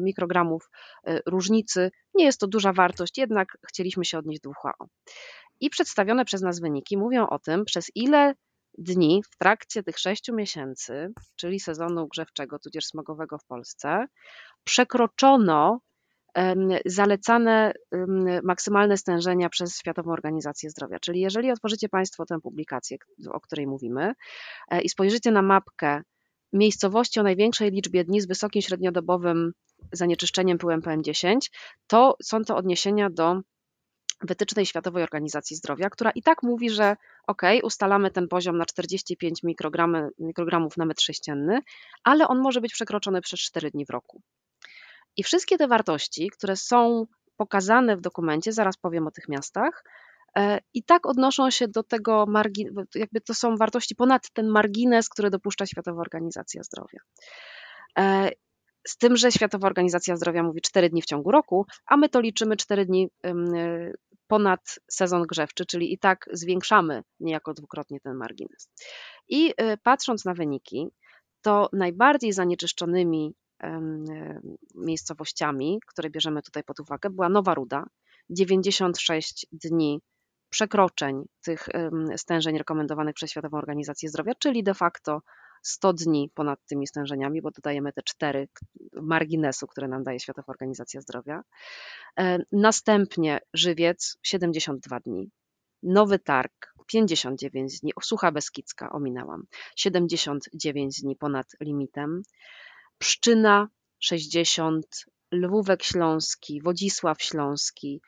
mikrogramów 0.00 0.70
y, 1.08 1.20
różnicy. 1.26 1.90
Nie 2.14 2.24
jest 2.24 2.40
to 2.40 2.46
duża 2.46 2.72
wartość, 2.72 3.18
jednak 3.18 3.58
chcieliśmy 3.68 4.04
się 4.04 4.18
odnieść 4.18 4.40
do 4.40 4.50
WHO. 4.50 4.86
I 5.60 5.70
przedstawione 5.70 6.24
przez 6.24 6.42
nas 6.42 6.60
wyniki 6.60 6.96
mówią 6.96 7.26
o 7.26 7.38
tym, 7.38 7.64
przez 7.64 7.86
ile 7.94 8.34
dni 8.78 9.22
w 9.30 9.36
trakcie 9.38 9.82
tych 9.82 9.98
sześciu 9.98 10.34
miesięcy, 10.34 11.12
czyli 11.36 11.60
sezonu 11.60 12.08
grzewczego, 12.08 12.58
tudzież 12.58 12.86
smogowego 12.86 13.38
w 13.38 13.44
Polsce, 13.44 14.06
przekroczono 14.64 15.80
zalecane 16.86 17.72
maksymalne 18.42 18.96
stężenia 18.96 19.48
przez 19.48 19.78
Światową 19.78 20.12
Organizację 20.12 20.70
Zdrowia. 20.70 20.98
Czyli 21.00 21.20
jeżeli 21.20 21.50
otworzycie 21.50 21.88
Państwo 21.88 22.26
tę 22.26 22.40
publikację, 22.40 22.96
o 23.30 23.40
której 23.40 23.66
mówimy, 23.66 24.12
e, 24.70 24.80
i 24.80 24.88
spojrzycie 24.88 25.30
na 25.30 25.42
mapkę 25.42 26.02
miejscowości 26.52 27.20
o 27.20 27.22
największej 27.22 27.70
liczbie 27.70 28.04
dni 28.04 28.20
z 28.20 28.26
wysokim 28.26 28.62
średniodobowym 28.62 29.52
zanieczyszczeniem 29.92 30.58
pyłem 30.58 30.80
PM10, 30.80 31.38
to 31.86 32.16
są 32.22 32.44
to 32.44 32.56
odniesienia 32.56 33.10
do 33.10 33.40
wytycznej 34.22 34.66
Światowej 34.66 35.02
Organizacji 35.02 35.56
Zdrowia, 35.56 35.90
która 35.90 36.10
i 36.10 36.22
tak 36.22 36.42
mówi, 36.42 36.70
że 36.70 36.96
ok, 37.26 37.42
ustalamy 37.62 38.10
ten 38.10 38.28
poziom 38.28 38.58
na 38.58 38.66
45 38.66 39.42
mikrogramów 40.18 40.76
na 40.76 40.84
metr 40.84 41.02
sześcienny, 41.02 41.60
ale 42.04 42.28
on 42.28 42.40
może 42.40 42.60
być 42.60 42.72
przekroczony 42.72 43.20
przez 43.20 43.40
4 43.40 43.70
dni 43.70 43.86
w 43.86 43.90
roku. 43.90 44.22
I 45.16 45.22
wszystkie 45.22 45.58
te 45.58 45.68
wartości, 45.68 46.30
które 46.30 46.56
są 46.56 47.06
pokazane 47.36 47.96
w 47.96 48.00
dokumencie, 48.00 48.52
zaraz 48.52 48.76
powiem 48.76 49.06
o 49.06 49.10
tych 49.10 49.28
miastach, 49.28 49.84
e, 50.36 50.58
i 50.74 50.84
tak 50.84 51.06
odnoszą 51.06 51.50
się 51.50 51.68
do 51.68 51.82
tego, 51.82 52.26
jakby 52.94 53.20
to 53.20 53.34
są 53.34 53.56
wartości 53.56 53.94
ponad 53.94 54.30
ten 54.32 54.48
margines, 54.48 55.08
który 55.08 55.30
dopuszcza 55.30 55.66
Światowa 55.66 56.00
Organizacja 56.00 56.62
Zdrowia. 56.62 57.00
E, 57.98 58.30
z 58.88 58.96
tym, 58.96 59.16
że 59.16 59.32
Światowa 59.32 59.66
Organizacja 59.66 60.16
Zdrowia 60.16 60.42
mówi 60.42 60.60
4 60.60 60.90
dni 60.90 61.02
w 61.02 61.06
ciągu 61.06 61.30
roku, 61.30 61.66
a 61.86 61.96
my 61.96 62.08
to 62.08 62.20
liczymy 62.20 62.56
4 62.56 62.86
dni 62.86 63.08
ponad 64.26 64.78
sezon 64.90 65.22
grzewczy, 65.22 65.66
czyli 65.66 65.92
i 65.92 65.98
tak 65.98 66.28
zwiększamy 66.32 67.02
niejako 67.20 67.54
dwukrotnie 67.54 68.00
ten 68.00 68.16
margines. 68.16 68.68
I 69.28 69.54
e, 69.56 69.76
patrząc 69.76 70.24
na 70.24 70.34
wyniki, 70.34 70.88
to 71.42 71.68
najbardziej 71.72 72.32
zanieczyszczonymi 72.32 73.34
miejscowościami, 74.74 75.80
które 75.86 76.10
bierzemy 76.10 76.42
tutaj 76.42 76.64
pod 76.64 76.80
uwagę, 76.80 77.10
była 77.10 77.28
Nowa 77.28 77.54
Ruda, 77.54 77.84
96 78.30 79.46
dni 79.52 80.00
przekroczeń 80.50 81.24
tych 81.44 81.68
stężeń 82.16 82.58
rekomendowanych 82.58 83.14
przez 83.14 83.30
Światową 83.30 83.58
Organizację 83.58 84.08
Zdrowia, 84.08 84.32
czyli 84.38 84.62
de 84.62 84.74
facto 84.74 85.22
100 85.62 85.92
dni 85.92 86.30
ponad 86.34 86.58
tymi 86.66 86.86
stężeniami, 86.86 87.42
bo 87.42 87.50
dodajemy 87.50 87.92
te 87.92 88.02
cztery 88.02 88.48
marginesu, 88.92 89.66
które 89.66 89.88
nam 89.88 90.02
daje 90.02 90.20
Światowa 90.20 90.50
Organizacja 90.52 91.00
Zdrowia. 91.00 91.42
E, 92.18 92.38
następnie 92.52 93.40
żywiec 93.54 94.18
72 94.22 95.00
dni, 95.00 95.30
Nowy 95.82 96.18
Targ 96.18 96.74
59 96.86 97.80
dni, 97.80 97.92
Sucha 98.02 98.32
Beskidzka 98.32 98.92
ominęłam, 98.92 99.42
79 99.76 101.02
dni 101.02 101.16
ponad 101.16 101.46
limitem, 101.60 102.22
Pszczyna 103.02 103.68
60, 104.00 105.06
Lwówek 105.32 105.82
Śląski, 105.82 106.62
Wodzisław 106.62 107.22
Śląski. 107.22 108.00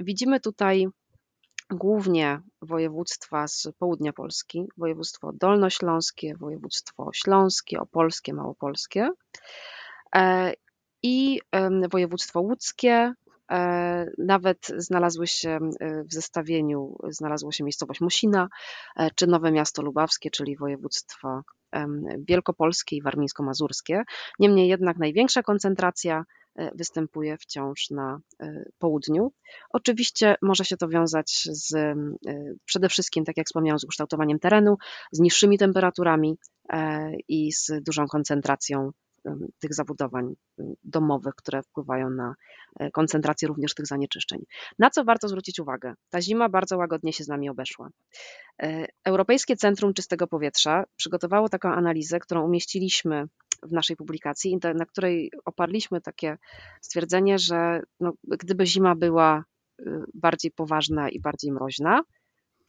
Widzimy 0.00 0.40
tutaj 0.40 0.88
głównie 1.70 2.40
województwa 2.62 3.48
z 3.48 3.68
południa 3.78 4.12
Polski, 4.12 4.64
województwo 4.76 5.32
dolnośląskie, 5.32 6.34
województwo 6.36 7.10
śląskie, 7.14 7.80
opolskie, 7.80 8.34
małopolskie 8.34 9.08
e, 10.16 10.52
i 11.02 11.40
województwo 11.90 12.40
łódzkie. 12.40 13.12
E, 13.50 14.10
nawet 14.18 14.58
znalazły 14.76 15.26
się 15.26 15.58
w 16.10 16.14
zestawieniu, 16.14 16.96
znalazło 17.08 17.52
się 17.52 17.64
miejscowość 17.64 18.00
Musina, 18.00 18.48
e, 18.96 19.10
czy 19.14 19.26
Nowe 19.26 19.52
Miasto 19.52 19.82
Lubawskie, 19.82 20.30
czyli 20.30 20.56
województwo 20.56 21.42
wielkopolskie 22.28 22.96
i 22.96 23.02
warmińsko-mazurskie. 23.02 24.02
Niemniej 24.38 24.68
jednak 24.68 24.96
największa 24.96 25.42
koncentracja 25.42 26.24
E, 26.56 26.70
występuje 26.74 27.36
wciąż 27.38 27.90
na 27.90 28.20
e, 28.40 28.64
południu. 28.78 29.32
Oczywiście 29.70 30.36
może 30.42 30.64
się 30.64 30.76
to 30.76 30.88
wiązać 30.88 31.48
z 31.50 31.74
e, 31.74 31.94
przede 32.64 32.88
wszystkim, 32.88 33.24
tak 33.24 33.36
jak 33.36 33.46
wspomniałam, 33.46 33.78
z 33.78 33.84
ukształtowaniem 33.84 34.38
terenu, 34.38 34.76
z 35.12 35.20
niższymi 35.20 35.58
temperaturami 35.58 36.38
i 37.28 37.52
z 37.52 37.70
dużą 37.82 38.06
koncentracją 38.06 38.90
tych 39.58 39.74
zabudowań 39.74 40.34
domowych, 40.84 41.34
które 41.34 41.62
wpływają 41.62 42.10
na 42.10 42.34
koncentrację 42.92 43.48
również 43.48 43.74
tych 43.74 43.86
zanieczyszczeń. 43.86 44.44
Na 44.78 44.90
co 44.90 45.04
warto 45.04 45.28
zwrócić 45.28 45.60
uwagę? 45.60 45.94
Ta 46.10 46.20
zima 46.20 46.48
bardzo 46.48 46.76
łagodnie 46.76 47.12
się 47.12 47.24
z 47.24 47.28
nami 47.28 47.50
obeszła. 47.50 47.90
Europejskie 49.04 49.56
Centrum 49.56 49.94
Czystego 49.94 50.26
Powietrza 50.26 50.84
przygotowało 50.96 51.48
taką 51.48 51.68
analizę, 51.68 52.18
którą 52.18 52.44
umieściliśmy 52.44 53.26
w 53.62 53.72
naszej 53.72 53.96
publikacji, 53.96 54.58
na 54.74 54.86
której 54.86 55.32
oparliśmy 55.44 56.00
takie 56.00 56.38
stwierdzenie, 56.80 57.38
że 57.38 57.82
no, 58.00 58.12
gdyby 58.24 58.66
zima 58.66 58.94
była 58.94 59.44
y, 59.80 59.84
bardziej 60.14 60.50
poważna 60.50 61.08
i 61.08 61.20
bardziej 61.20 61.52
mroźna, 61.52 62.02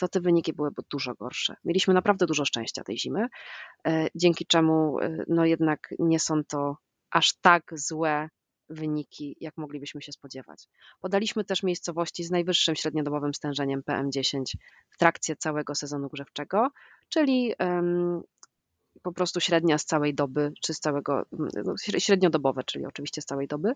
to 0.01 0.08
te 0.08 0.22
wyniki 0.22 0.53
byłyby 0.53 0.81
dużo 0.91 1.13
gorsze. 1.13 1.55
Mieliśmy 1.63 1.93
naprawdę 1.93 2.25
dużo 2.25 2.46
szczęścia 2.46 2.84
tej 2.84 2.98
zimy, 2.98 3.27
e, 3.88 4.08
dzięki 4.15 4.46
czemu 4.46 5.00
y, 5.00 5.25
no 5.27 5.46
jednak 5.46 5.93
nie 6.00 6.20
są 6.20 6.43
to 6.43 6.77
aż 7.12 7.34
tak 7.41 7.63
złe 7.75 8.29
wyniki, 8.70 9.36
jak 9.39 9.58
moglibyśmy 9.58 10.01
się 10.01 10.12
spodziewać. 10.12 10.67
Podaliśmy 11.00 11.43
też 11.43 11.63
miejscowości 11.63 12.24
z 12.24 12.31
najwyższym 12.31 12.75
średniodobowym 12.75 13.34
stężeniem 13.34 13.81
PM10 13.81 14.43
w 14.89 14.98
trakcie 14.98 15.36
całego 15.36 15.75
sezonu 15.75 16.10
grzewczego, 16.10 16.67
czyli 17.10 17.53
po 19.03 19.12
prostu 19.13 19.39
średnia 19.39 19.77
z 19.77 19.86
całej 19.86 20.15
doby, 20.15 20.51
czy 20.62 20.74
z 20.74 20.79
całego, 20.79 21.24
no, 21.65 21.74
średniodobowe, 22.00 22.63
czyli 22.63 22.86
oczywiście 22.86 23.21
z 23.21 23.25
całej 23.25 23.48
doby. 23.48 23.74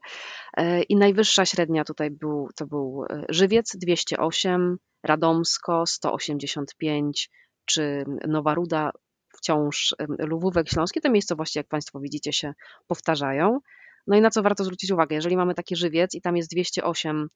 E, 0.58 0.82
I 0.84 0.96
najwyższa 0.96 1.46
średnia 1.46 1.84
tutaj 1.84 2.12
był, 2.12 2.50
to 2.56 2.66
był 2.68 3.06
e, 3.10 3.26
Żywiec 3.30 3.76
208, 3.76 4.78
Radomsko 5.04 5.86
185, 5.86 7.30
czy 7.66 8.06
Nowa 8.28 8.54
Ruda 8.54 8.92
wciąż 9.38 9.96
Lwówek 10.20 10.70
Śląski. 10.70 11.02
Te 11.02 11.10
miejscowości, 11.10 11.60
jak 11.60 11.68
Państwo 11.68 12.00
widzicie, 12.00 12.34
się 12.34 12.54
powtarzają. 12.88 13.60
No 14.08 14.18
i 14.18 14.22
na 14.22 14.30
co 14.30 14.44
warto 14.44 14.64
zwrócić 14.64 14.92
uwagę, 14.92 15.16
jeżeli 15.16 15.38
mamy 15.38 15.54
taki 15.54 15.76
żywiec 15.76 16.16
i 16.16 16.22
tam 16.22 16.38
jest 16.38 16.52
208 16.52 17.28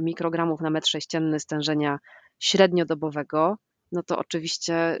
mikrogramów 0.00 0.60
na 0.60 0.70
metr 0.70 0.88
sześcienny 0.88 1.40
stężenia 1.40 1.98
średniodobowego, 2.38 3.56
no 3.94 4.02
to 4.02 4.18
oczywiście 4.18 4.98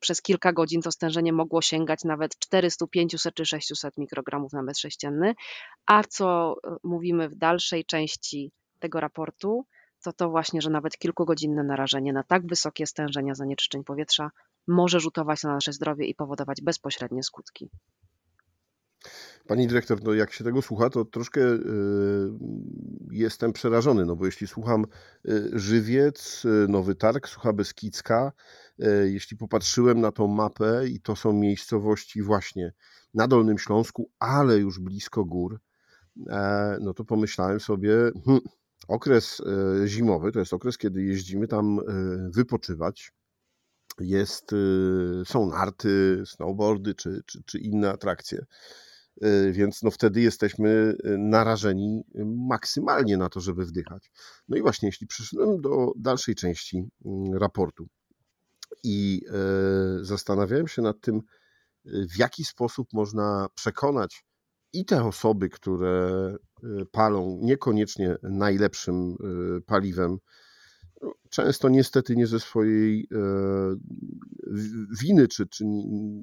przez 0.00 0.22
kilka 0.22 0.52
godzin 0.52 0.82
to 0.82 0.92
stężenie 0.92 1.32
mogło 1.32 1.62
sięgać 1.62 2.04
nawet 2.04 2.38
400, 2.38 2.86
500 2.86 3.34
czy 3.34 3.46
600 3.46 3.98
mikrogramów 3.98 4.52
na 4.52 4.62
metr 4.62 4.80
sześcienny. 4.80 5.34
A 5.86 6.04
co 6.04 6.54
e, 6.66 6.76
mówimy 6.82 7.28
w 7.28 7.34
dalszej 7.34 7.84
części 7.84 8.52
tego 8.78 9.00
raportu, 9.00 9.66
to 10.02 10.12
to 10.12 10.30
właśnie, 10.30 10.62
że 10.62 10.70
nawet 10.70 10.98
kilkugodzinne 10.98 11.62
narażenie 11.62 12.12
na 12.12 12.22
tak 12.22 12.46
wysokie 12.46 12.86
stężenia 12.86 13.34
zanieczyszczeń 13.34 13.84
powietrza 13.84 14.30
może 14.68 15.00
rzutować 15.00 15.42
na 15.42 15.54
nasze 15.54 15.72
zdrowie 15.72 16.06
i 16.06 16.14
powodować 16.14 16.62
bezpośrednie 16.62 17.22
skutki. 17.22 17.70
Pani 19.50 19.66
dyrektor, 19.66 20.02
no 20.02 20.14
jak 20.14 20.32
się 20.32 20.44
tego 20.44 20.62
słucha, 20.62 20.90
to 20.90 21.04
troszkę 21.04 21.40
y, 21.40 21.60
jestem 23.10 23.52
przerażony, 23.52 24.06
no 24.06 24.16
bo 24.16 24.26
jeśli 24.26 24.46
słucham 24.46 24.86
y, 25.28 25.50
Żywiec, 25.52 26.44
y, 26.44 26.68
Nowy 26.68 26.94
Targ, 26.94 27.28
Sucha 27.28 27.52
Beskidzka, 27.52 28.32
jeśli 29.04 29.36
popatrzyłem 29.36 30.00
na 30.00 30.12
tą 30.12 30.26
mapę 30.26 30.88
i 30.88 31.00
to 31.00 31.16
są 31.16 31.32
miejscowości 31.32 32.22
właśnie 32.22 32.72
na 33.14 33.28
Dolnym 33.28 33.58
Śląsku, 33.58 34.10
ale 34.18 34.58
już 34.58 34.78
blisko 34.78 35.24
gór, 35.24 35.60
e, 36.28 36.76
no 36.80 36.94
to 36.94 37.04
pomyślałem 37.04 37.60
sobie, 37.60 37.90
hmm, 38.24 38.42
okres 38.88 39.42
zimowy 39.86 40.32
to 40.32 40.38
jest 40.38 40.52
okres, 40.52 40.78
kiedy 40.78 41.02
jeździmy 41.02 41.48
tam 41.48 41.80
wypoczywać. 42.34 43.12
Jest, 43.98 44.50
są 45.24 45.50
narty, 45.50 46.22
snowboardy 46.26 46.94
czy, 46.94 47.20
czy, 47.26 47.42
czy 47.46 47.58
inne 47.58 47.90
atrakcje. 47.90 48.46
Y, 49.24 49.52
więc 49.52 49.82
no 49.82 49.90
wtedy 49.90 50.20
jesteśmy 50.20 50.68
y, 51.04 51.18
narażeni 51.18 52.02
maksymalnie 52.48 53.16
na 53.16 53.28
to, 53.28 53.40
żeby 53.40 53.64
wdychać. 53.64 54.10
No 54.48 54.56
i 54.56 54.62
właśnie, 54.62 54.88
jeśli 54.88 55.06
przyszedłem 55.06 55.60
do 55.60 55.92
dalszej 55.96 56.34
części 56.34 56.88
mm, 57.04 57.34
raportu 57.34 57.88
i 58.84 59.22
y, 60.00 60.04
zastanawiałem 60.04 60.68
się 60.68 60.82
nad 60.82 61.00
tym, 61.00 61.20
w 61.84 62.18
jaki 62.18 62.44
sposób 62.44 62.88
można 62.92 63.46
przekonać 63.54 64.24
i 64.72 64.84
te 64.84 65.04
osoby, 65.04 65.48
które 65.48 66.36
palą 66.90 67.38
niekoniecznie 67.42 68.16
najlepszym 68.22 69.16
paliwem, 69.66 70.18
często 71.30 71.68
niestety 71.68 72.16
nie 72.16 72.26
ze 72.26 72.40
swojej 72.40 73.08
e, 73.12 73.16
winy, 75.02 75.28
czy, 75.28 75.46
czy 75.46 75.64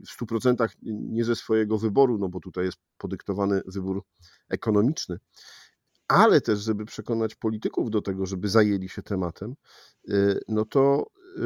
w 0.08 0.22
100% 0.22 0.68
nie 0.84 1.24
ze 1.24 1.36
swojego 1.36 1.78
wyboru, 1.78 2.18
no 2.18 2.30
bo 2.30 2.40
tutaj 2.40 2.66
jest 2.66 2.78
podyktowany 2.98 3.62
wybór 3.66 4.04
ekonomiczny, 4.50 5.18
ale 6.08 6.42
też, 6.42 6.60
żeby 6.60 6.86
przekonać 6.86 7.36
polityków 7.36 7.90
do 7.90 8.02
tego, 8.02 8.26
żeby 8.26 8.50
zajęli 8.50 8.90
się 8.90 9.02
tematem, 9.02 9.56
e, 10.10 10.14
no 10.48 10.66
to 10.66 11.08
e, 11.38 11.42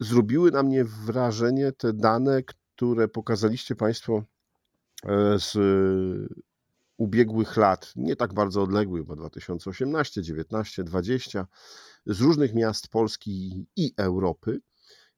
zrobiły 0.00 0.50
na 0.50 0.62
mnie 0.62 0.84
wrażenie 0.84 1.72
te 1.72 1.92
dane, 1.92 2.42
które 2.42 3.08
pokazaliście 3.08 3.76
Państwo 3.76 4.22
z 5.38 5.56
ubiegłych 6.96 7.56
lat, 7.56 7.92
nie 7.96 8.16
tak 8.16 8.34
bardzo 8.34 8.62
odległych, 8.62 9.04
bo 9.04 9.16
2018, 9.16 10.22
19, 10.22 10.84
20, 10.84 11.46
z 12.06 12.20
różnych 12.20 12.54
miast 12.54 12.88
Polski 12.88 13.66
i 13.76 13.92
Europy, 13.96 14.60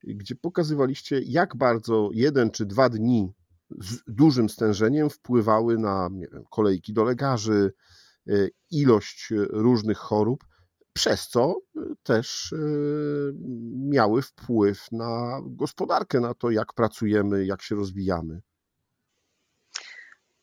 gdzie 0.05 0.35
pokazywaliście, 0.35 1.21
jak 1.21 1.57
bardzo 1.57 2.11
jeden 2.13 2.51
czy 2.51 2.67
dwa 2.67 2.89
dni 2.89 3.33
z 3.71 4.03
dużym 4.07 4.49
stężeniem 4.49 5.11
wpływały 5.11 5.79
na 5.79 6.11
wiem, 6.11 6.45
kolejki 6.51 6.93
do 6.93 7.05
lekarzy, 7.05 7.73
e, 8.29 8.33
ilość 8.71 9.29
różnych 9.51 9.99
chorób, 9.99 10.45
przez 10.93 11.29
co 11.29 11.57
też 12.03 12.53
e, 12.53 12.57
miały 13.89 14.23
wpływ 14.23 14.93
na 14.93 15.41
gospodarkę, 15.45 16.21
na 16.21 16.35
to, 16.35 16.51
jak 16.51 16.75
pracujemy, 16.75 17.47
jak 17.47 17.63
się 17.63 17.75
rozwijamy. 17.75 18.41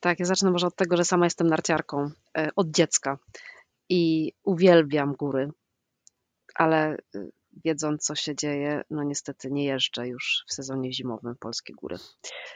Tak, 0.06 0.20
ja 0.20 0.26
zacznę 0.26 0.52
może 0.52 0.68
od 0.68 0.76
tego, 0.76 0.98
że 0.98 1.06
sama 1.06 1.26
jestem 1.26 1.48
narciarką 1.48 2.12
e, 2.38 2.50
od 2.56 2.72
dziecka 2.72 3.18
i 3.90 4.32
uwielbiam 4.44 5.14
góry, 5.14 5.50
ale 6.56 6.98
e, 7.16 7.28
wiedząc, 7.66 8.04
co 8.04 8.16
się 8.16 8.36
dzieje, 8.36 8.82
no 8.90 9.04
niestety 9.04 9.52
nie 9.52 9.66
jeżdżę 9.66 10.08
już 10.08 10.44
w 10.48 10.54
sezonie 10.54 10.94
zimowym 10.94 11.36
polskie 11.40 11.74
góry. 11.74 11.98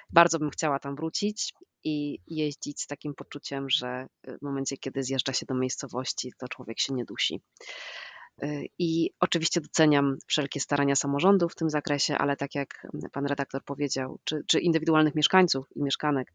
Bardzo 0.09 0.39
bym 0.39 0.49
chciała 0.49 0.79
tam 0.79 0.95
wrócić 0.95 1.53
i 1.83 2.19
jeździć 2.27 2.81
z 2.81 2.87
takim 2.87 3.15
poczuciem, 3.15 3.69
że 3.69 4.07
e, 4.23 4.37
w 4.37 4.41
momencie, 4.41 4.77
kiedy 4.77 5.03
zjeżdża 5.03 5.33
się 5.33 5.45
do 5.45 5.55
miejscowości, 5.55 6.33
to 6.37 6.47
człowiek 6.47 6.79
się 6.79 6.93
nie 6.93 7.05
dusi. 7.05 7.41
I 8.79 9.11
oczywiście 9.19 9.61
doceniam 9.61 10.17
wszelkie 10.27 10.59
starania 10.59 10.95
samorządów 10.95 11.51
w 11.51 11.55
tym 11.55 11.69
zakresie, 11.69 12.17
ale 12.17 12.35
tak 12.35 12.55
jak 12.55 12.87
pan 13.11 13.25
redaktor 13.25 13.63
powiedział, 13.63 14.19
czy, 14.23 14.43
czy 14.47 14.59
indywidualnych 14.59 15.15
mieszkańców 15.15 15.65
i 15.75 15.83
mieszkanek, 15.83 16.33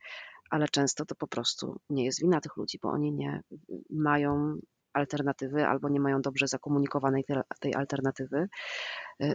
ale 0.51 0.69
często 0.69 1.07
to 1.07 1.14
po 1.14 1.27
prostu 1.27 1.81
nie 1.90 2.05
jest 2.05 2.21
wina 2.21 2.40
tych 2.40 2.57
ludzi, 2.57 2.79
bo 2.83 2.88
oni 2.88 3.12
nie 3.12 3.43
mają 3.90 4.59
alternatywy 4.93 5.67
albo 5.67 5.88
nie 5.88 6.01
mają 6.01 6.23
dobrze 6.23 6.49
zakomunikowanej 6.49 7.25
tej 7.61 7.75
alternatywy. 7.75 8.49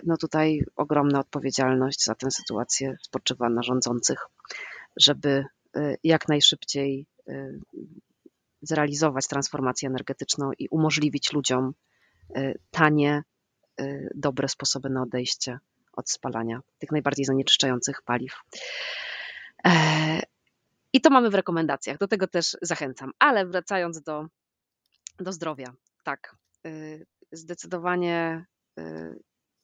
No 0.03 0.17
tutaj 0.17 0.61
ogromna 0.75 1.19
odpowiedzialność 1.19 2.03
za 2.03 2.15
tę 2.15 2.31
sytuację 2.31 2.95
spoczywa 3.01 3.49
na 3.49 3.63
rządzących, 3.63 4.19
żeby 4.99 5.45
jak 6.03 6.27
najszybciej 6.27 7.07
zrealizować 8.61 9.27
transformację 9.27 9.89
energetyczną 9.89 10.51
i 10.59 10.67
umożliwić 10.67 11.33
ludziom 11.33 11.73
tanie, 12.71 13.23
dobre 14.15 14.47
sposoby 14.47 14.89
na 14.89 15.01
odejście 15.01 15.59
od 15.93 16.09
spalania 16.09 16.61
tych 16.77 16.91
najbardziej 16.91 17.25
zanieczyszczających 17.25 18.01
paliw. 18.01 18.41
E, 19.65 20.21
I 20.93 21.01
to 21.01 21.09
mamy 21.09 21.29
w 21.29 21.35
rekomendacjach, 21.35 21.97
do 21.97 22.07
tego 22.07 22.27
też 22.27 22.57
zachęcam. 22.61 23.11
Ale 23.19 23.45
wracając 23.45 24.01
do, 24.01 24.25
do 25.19 25.31
zdrowia, 25.31 25.73
tak, 26.03 26.35
zdecydowanie 27.31 28.45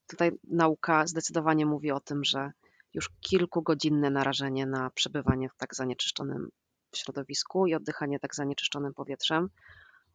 tutaj 0.08 0.32
nauka 0.44 1.08
zdecydowanie 1.08 1.66
mówi 1.66 1.92
o 1.92 2.00
tym, 2.00 2.24
że 2.24 2.52
już 2.94 3.10
kilkugodzinne 3.22 4.10
narażenie 4.10 4.66
na 4.66 4.90
przebywanie 4.90 5.50
w 5.50 5.56
tak 5.58 5.76
zanieczyszczonym 5.76 6.50
środowisku 6.96 7.68
i 7.68 7.76
oddychanie 7.76 8.20
tak 8.20 8.36
zanieczyszczonym 8.36 8.94
powietrzem 8.94 9.50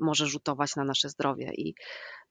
może 0.00 0.26
rzutować 0.26 0.76
na 0.76 0.84
nasze 0.84 1.08
zdrowie. 1.08 1.52
I 1.56 1.74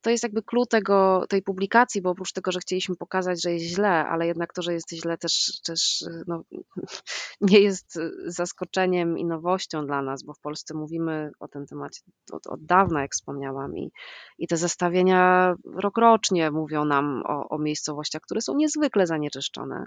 to 0.01 0.09
jest 0.09 0.23
jakby 0.23 0.43
clue 0.43 0.65
tego, 0.65 1.25
tej 1.29 1.41
publikacji, 1.41 2.01
bo 2.01 2.09
oprócz 2.09 2.31
tego, 2.31 2.51
że 2.51 2.59
chcieliśmy 2.59 2.95
pokazać, 2.95 3.41
że 3.41 3.53
jest 3.53 3.65
źle, 3.65 3.89
ale 3.89 4.27
jednak 4.27 4.53
to, 4.53 4.61
że 4.61 4.73
jest 4.73 4.93
źle 4.93 5.17
też, 5.17 5.61
też 5.65 6.05
no, 6.27 6.43
nie 7.41 7.59
jest 7.59 7.99
zaskoczeniem 8.25 9.17
i 9.17 9.25
nowością 9.25 9.85
dla 9.85 10.01
nas, 10.01 10.23
bo 10.23 10.33
w 10.33 10.39
Polsce 10.39 10.73
mówimy 10.73 11.31
o 11.39 11.47
tym 11.47 11.65
temacie 11.65 12.01
od, 12.31 12.47
od 12.47 12.65
dawna, 12.65 13.01
jak 13.01 13.11
wspomniałam, 13.11 13.77
i, 13.77 13.91
i 14.37 14.47
te 14.47 14.57
zestawienia 14.57 15.55
rokrocznie 15.75 16.51
mówią 16.51 16.85
nam 16.85 17.23
o, 17.25 17.49
o 17.49 17.59
miejscowościach, 17.59 18.21
które 18.21 18.41
są 18.41 18.55
niezwykle 18.55 19.07
zanieczyszczone. 19.07 19.83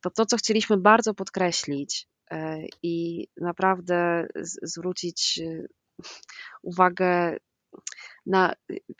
To 0.00 0.10
to, 0.10 0.26
co 0.26 0.36
chcieliśmy 0.36 0.76
bardzo 0.76 1.14
podkreślić, 1.14 2.08
e, 2.30 2.58
i 2.82 3.26
naprawdę 3.36 4.26
zwrócić 4.62 5.40
uwagę 6.62 7.36
na 8.26 8.52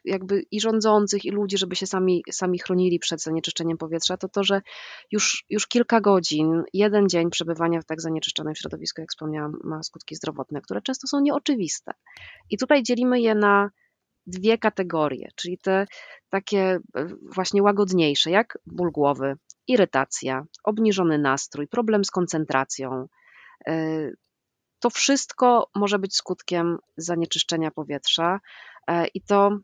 jakby 0.05 0.43
i 0.51 0.61
rządzących, 0.61 1.25
i 1.25 1.31
ludzi, 1.31 1.59
żeby 1.59 1.77
się 1.77 1.87
sami, 1.87 2.23
sami 2.31 2.59
chronili 2.59 2.99
przed 2.99 3.23
zanieczyszczeniem 3.23 3.79
powietrza, 3.79 4.17
to 4.17 4.29
to, 4.29 4.45
że 4.45 4.61
już, 5.13 5.45
już 5.51 5.67
kilka 5.67 6.01
godzin, 6.01 6.63
jeden 6.73 7.09
dzień 7.09 7.31
przebywania 7.31 7.81
w 7.81 7.85
tak 7.85 8.01
zanieczyszczonym 8.01 8.55
środowisku, 8.55 9.01
jak 9.01 9.11
wspomniałam, 9.11 9.53
ma 9.65 9.83
skutki 9.83 10.15
zdrowotne, 10.15 10.61
które 10.61 10.83
często 10.83 11.07
są 11.07 11.21
nieoczywiste. 11.21 11.93
I 12.51 12.59
tutaj 12.59 12.83
dzielimy 12.83 13.21
je 13.21 13.35
na 13.35 13.71
dwie 14.27 14.59
kategorie, 14.59 15.29
czyli 15.37 15.59
te 15.59 15.87
takie 16.31 16.79
e, 16.97 17.07
właśnie 17.35 17.63
łagodniejsze, 17.63 18.31
jak 18.31 18.59
ból 18.67 18.91
głowy, 18.91 19.35
irytacja, 19.69 20.45
obniżony 20.65 21.19
nastrój, 21.19 21.69
problem 21.69 22.05
z 22.05 22.11
koncentracją, 22.11 23.07
e, 23.67 24.11
to 24.81 24.91
wszystko 24.91 25.71
może 25.75 25.99
być 25.99 26.17
skutkiem 26.17 26.79
zanieczyszczenia 26.97 27.71
powietrza 27.71 28.41
e, 28.87 29.07
i 29.07 29.21
to 29.21 29.59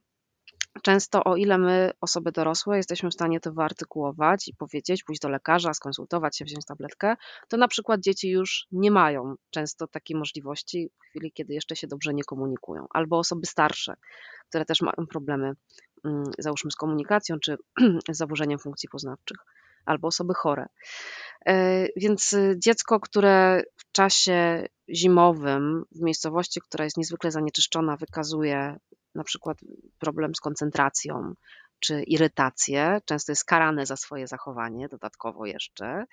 często, 0.83 1.25
o 1.25 1.37
ile 1.37 1.59
my, 1.59 1.91
osoby 2.01 2.33
dorosłe, 2.33 2.77
jesteśmy 2.77 3.11
w 3.11 3.15
stanie 3.15 3.41
to 3.41 3.53
wyartykułować 3.53 4.49
i 4.49 4.55
powiedzieć, 4.55 5.05
pójść 5.05 5.21
do 5.21 5.29
lekarza, 5.29 5.75
skonsultować 5.75 6.37
się, 6.37 6.45
wziąć 6.45 6.65
tabletkę, 6.65 7.17
to 7.49 7.57
na 7.57 7.69
przykład 7.69 8.01
dzieci 8.01 8.31
już 8.31 8.67
nie 8.73 8.91
mają 8.91 9.35
często 9.51 9.87
takiej 9.87 10.17
możliwości 10.17 10.91
w 10.99 11.09
chwili, 11.09 11.33
kiedy 11.33 11.55
jeszcze 11.55 11.77
się 11.77 11.87
dobrze 11.87 12.15
nie 12.15 12.25
komunikują, 12.25 12.87
albo 12.91 13.19
osoby 13.19 13.47
starsze, 13.47 13.95
które 14.49 14.65
też 14.65 14.81
mają 14.81 15.07
problemy, 15.11 15.53
mm, 16.05 16.25
załóżmy 16.39 16.71
z 16.71 16.77
komunikacją 16.77 17.39
czy 17.39 17.57
z 18.13 18.17
zaburzeniem 18.17 18.59
funkcji 18.59 18.89
poznawczych 18.89 19.39
albo 19.85 20.09
osoby 20.09 20.35
chore. 20.35 20.67
E, 21.47 21.87
więc 21.97 22.33
y, 22.33 22.55
dziecko, 22.59 23.01
które 23.01 23.63
w 23.77 23.93
czasie 23.93 24.67
zimowym 24.89 25.85
w 25.93 26.01
miejscowości, 26.01 26.61
która 26.61 26.85
jest 26.85 26.97
niezwykle 26.97 27.31
zanieczyszczona, 27.31 27.97
wykazuje 27.97 28.77
na 29.15 29.25
przykład 29.25 29.59
problem 29.99 30.35
z 30.35 30.41
koncentracją 30.41 31.35
czy 31.81 32.03
irytację, 32.03 33.01
często 33.05 33.33
jest 33.33 33.45
karane 33.45 33.87
za 33.87 33.97
swoje 33.97 34.27
zachowanie, 34.27 34.89
dodatkowo 34.89 35.47
jeszcze, 35.47 36.05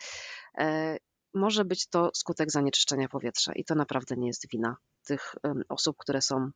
e, 0.58 0.98
może 1.34 1.66
być 1.66 1.88
to 1.88 2.12
skutek 2.14 2.52
zanieczyszczenia 2.52 3.08
powietrza 3.08 3.54
i 3.54 3.66
to 3.66 3.76
naprawdę 3.76 4.16
nie 4.18 4.28
jest 4.28 4.50
wina 4.52 4.78
tych 5.06 5.36
osób, 5.70 5.98
które 5.98 6.22
są 6.22 6.52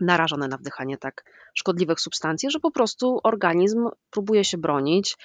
narażone 0.00 0.48
na 0.48 0.56
wdychanie 0.56 0.98
tak 0.98 1.24
szkodliwych 1.54 2.00
substancji, 2.00 2.50
że 2.50 2.60
po 2.60 2.70
prostu 2.70 3.20
organizm 3.24 3.88
próbuje 4.10 4.44
się 4.44 4.58
bronić, 4.58 5.16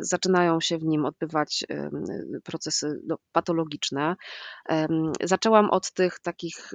zaczynają 0.00 0.60
się 0.60 0.78
w 0.78 0.84
nim 0.84 1.04
odbywać 1.04 1.64
procesy 2.44 3.00
no, 3.06 3.18
patologiczne. 3.32 4.16
Zaczęłam 5.22 5.70
od 5.70 5.92
tych 5.92 6.18
takich 6.18 6.70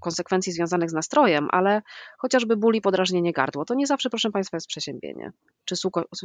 konsekwencji 0.00 0.52
związanych 0.52 0.90
z 0.90 0.92
nastrojem, 0.92 1.48
ale 1.50 1.82
chociażby 2.18 2.56
ból 2.56 2.74
i 2.74 2.80
podrażnienie 2.80 3.32
gardła, 3.32 3.64
to 3.64 3.74
nie 3.74 3.86
zawsze, 3.86 4.10
proszę 4.10 4.30
Państwa, 4.30 4.56
jest 4.56 4.66
przeziębienie. 4.66 5.32
Czy 5.64 5.76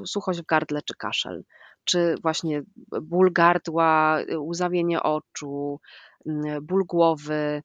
suchość 0.05 0.41
w 0.41 0.45
gardle, 0.45 0.81
czy 0.81 0.95
kaszel, 0.95 1.43
czy 1.83 2.15
właśnie 2.21 2.61
ból 3.01 3.33
gardła, 3.33 4.17
łzawienie 4.37 5.03
oczu, 5.03 5.79
ból 6.61 6.85
głowy, 6.85 7.63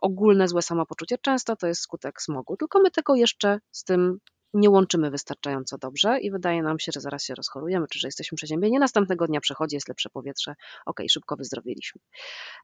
ogólne 0.00 0.48
złe 0.48 0.62
samopoczucie. 0.62 1.18
Często 1.18 1.56
to 1.56 1.66
jest 1.66 1.80
skutek 1.80 2.22
smogu, 2.22 2.56
tylko 2.56 2.80
my 2.80 2.90
tego 2.90 3.14
jeszcze 3.14 3.60
z 3.70 3.84
tym 3.84 4.18
nie 4.54 4.70
łączymy 4.70 5.10
wystarczająco 5.10 5.78
dobrze 5.78 6.20
i 6.20 6.30
wydaje 6.30 6.62
nam 6.62 6.78
się, 6.78 6.92
że 6.92 7.00
zaraz 7.00 7.24
się 7.24 7.34
rozchorujemy, 7.34 7.86
czy 7.90 7.98
że 7.98 8.08
jesteśmy 8.08 8.36
przeziębieni. 8.36 8.78
Następnego 8.78 9.26
dnia 9.26 9.40
przechodzi, 9.40 9.76
jest 9.76 9.88
lepsze 9.88 10.10
powietrze, 10.10 10.54
ok, 10.86 11.00
szybko 11.10 11.36
wyzdrowieliśmy. 11.36 12.00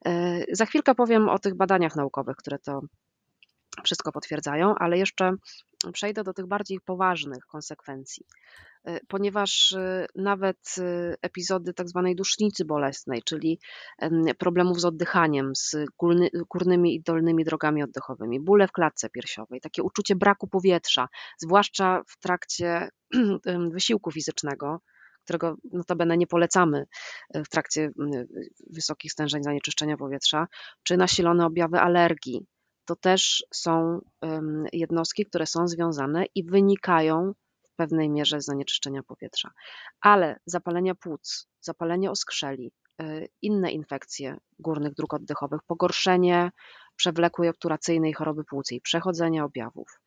E, 0.07 0.41
za 0.53 0.67
chwilkę 0.67 0.95
powiem 0.95 1.29
o 1.29 1.39
tych 1.39 1.55
badaniach 1.55 1.97
naukowych, 1.97 2.37
które 2.37 2.59
to 2.59 2.81
wszystko 3.85 4.13
potwierdzają, 4.13 4.75
ale 4.75 4.99
jeszcze 4.99 5.33
przejdę 5.93 6.25
do 6.25 6.33
tych 6.33 6.47
bardziej 6.47 6.81
poważnych 6.81 7.47
konsekwencji. 7.47 8.27
E, 8.87 9.01
ponieważ 9.09 9.73
e, 9.73 10.07
nawet 10.15 10.75
e, 10.79 11.15
epizody 11.23 11.75
tak 11.75 11.89
zwanej 11.89 12.17
dusznicy 12.17 12.65
bolesnej, 12.65 13.23
czyli 13.23 13.61
problemów 14.39 14.81
z 14.81 14.85
oddychaniem, 14.85 15.53
z 15.57 15.77
górnymi 16.51 16.95
i 16.95 17.03
dolnymi 17.03 17.45
drogami 17.45 17.83
oddechowymi, 17.83 18.41
bóle 18.41 18.69
w 18.69 18.73
klatce 18.73 19.11
piersiowej, 19.11 19.61
takie 19.61 19.83
uczucie 19.83 20.17
braku 20.17 20.49
powietrza, 20.49 21.09
zwłaszcza 21.39 22.03
w 22.09 22.19
trakcie 22.19 22.89
wysiłku 23.73 24.13
fizycznego, 24.13 24.81
którego 25.25 25.57
notabene 25.73 26.17
nie 26.17 26.27
polecamy 26.27 26.87
w 27.35 27.49
trakcie 27.49 27.91
wysokich 28.71 29.13
stężeń 29.13 29.43
zanieczyszczenia 29.43 29.97
powietrza, 29.97 30.47
czy 30.83 30.97
nasilone 30.97 31.47
objawy 31.47 31.81
alergii. 31.81 32.47
To 32.85 32.97
też 32.97 33.45
są 33.55 34.01
jednostki, 34.73 35.27
które 35.27 35.47
są 35.47 35.69
związane 35.69 36.25
i 36.35 36.45
wynikają 36.45 37.33
pewnej 37.77 38.11
mierze 38.11 38.41
zanieczyszczenia 38.41 39.03
powietrza. 39.03 39.51
Ale 40.01 40.39
zapalenia 40.47 40.95
płuc, 40.95 41.49
zapalenie 41.61 42.11
oskrzeli, 42.11 42.73
y, 43.03 43.29
inne 43.43 43.73
infekcje 43.73 44.37
górnych 44.59 44.95
dróg 44.95 45.15
oddechowych, 45.15 45.61
pogorszenie 45.67 46.51
przewlekłej 46.97 47.49
obturacyjnej 47.49 48.13
choroby 48.13 48.45
płucej, 48.45 48.81
przechodzenie 48.81 49.45
objawów, 49.45 50.01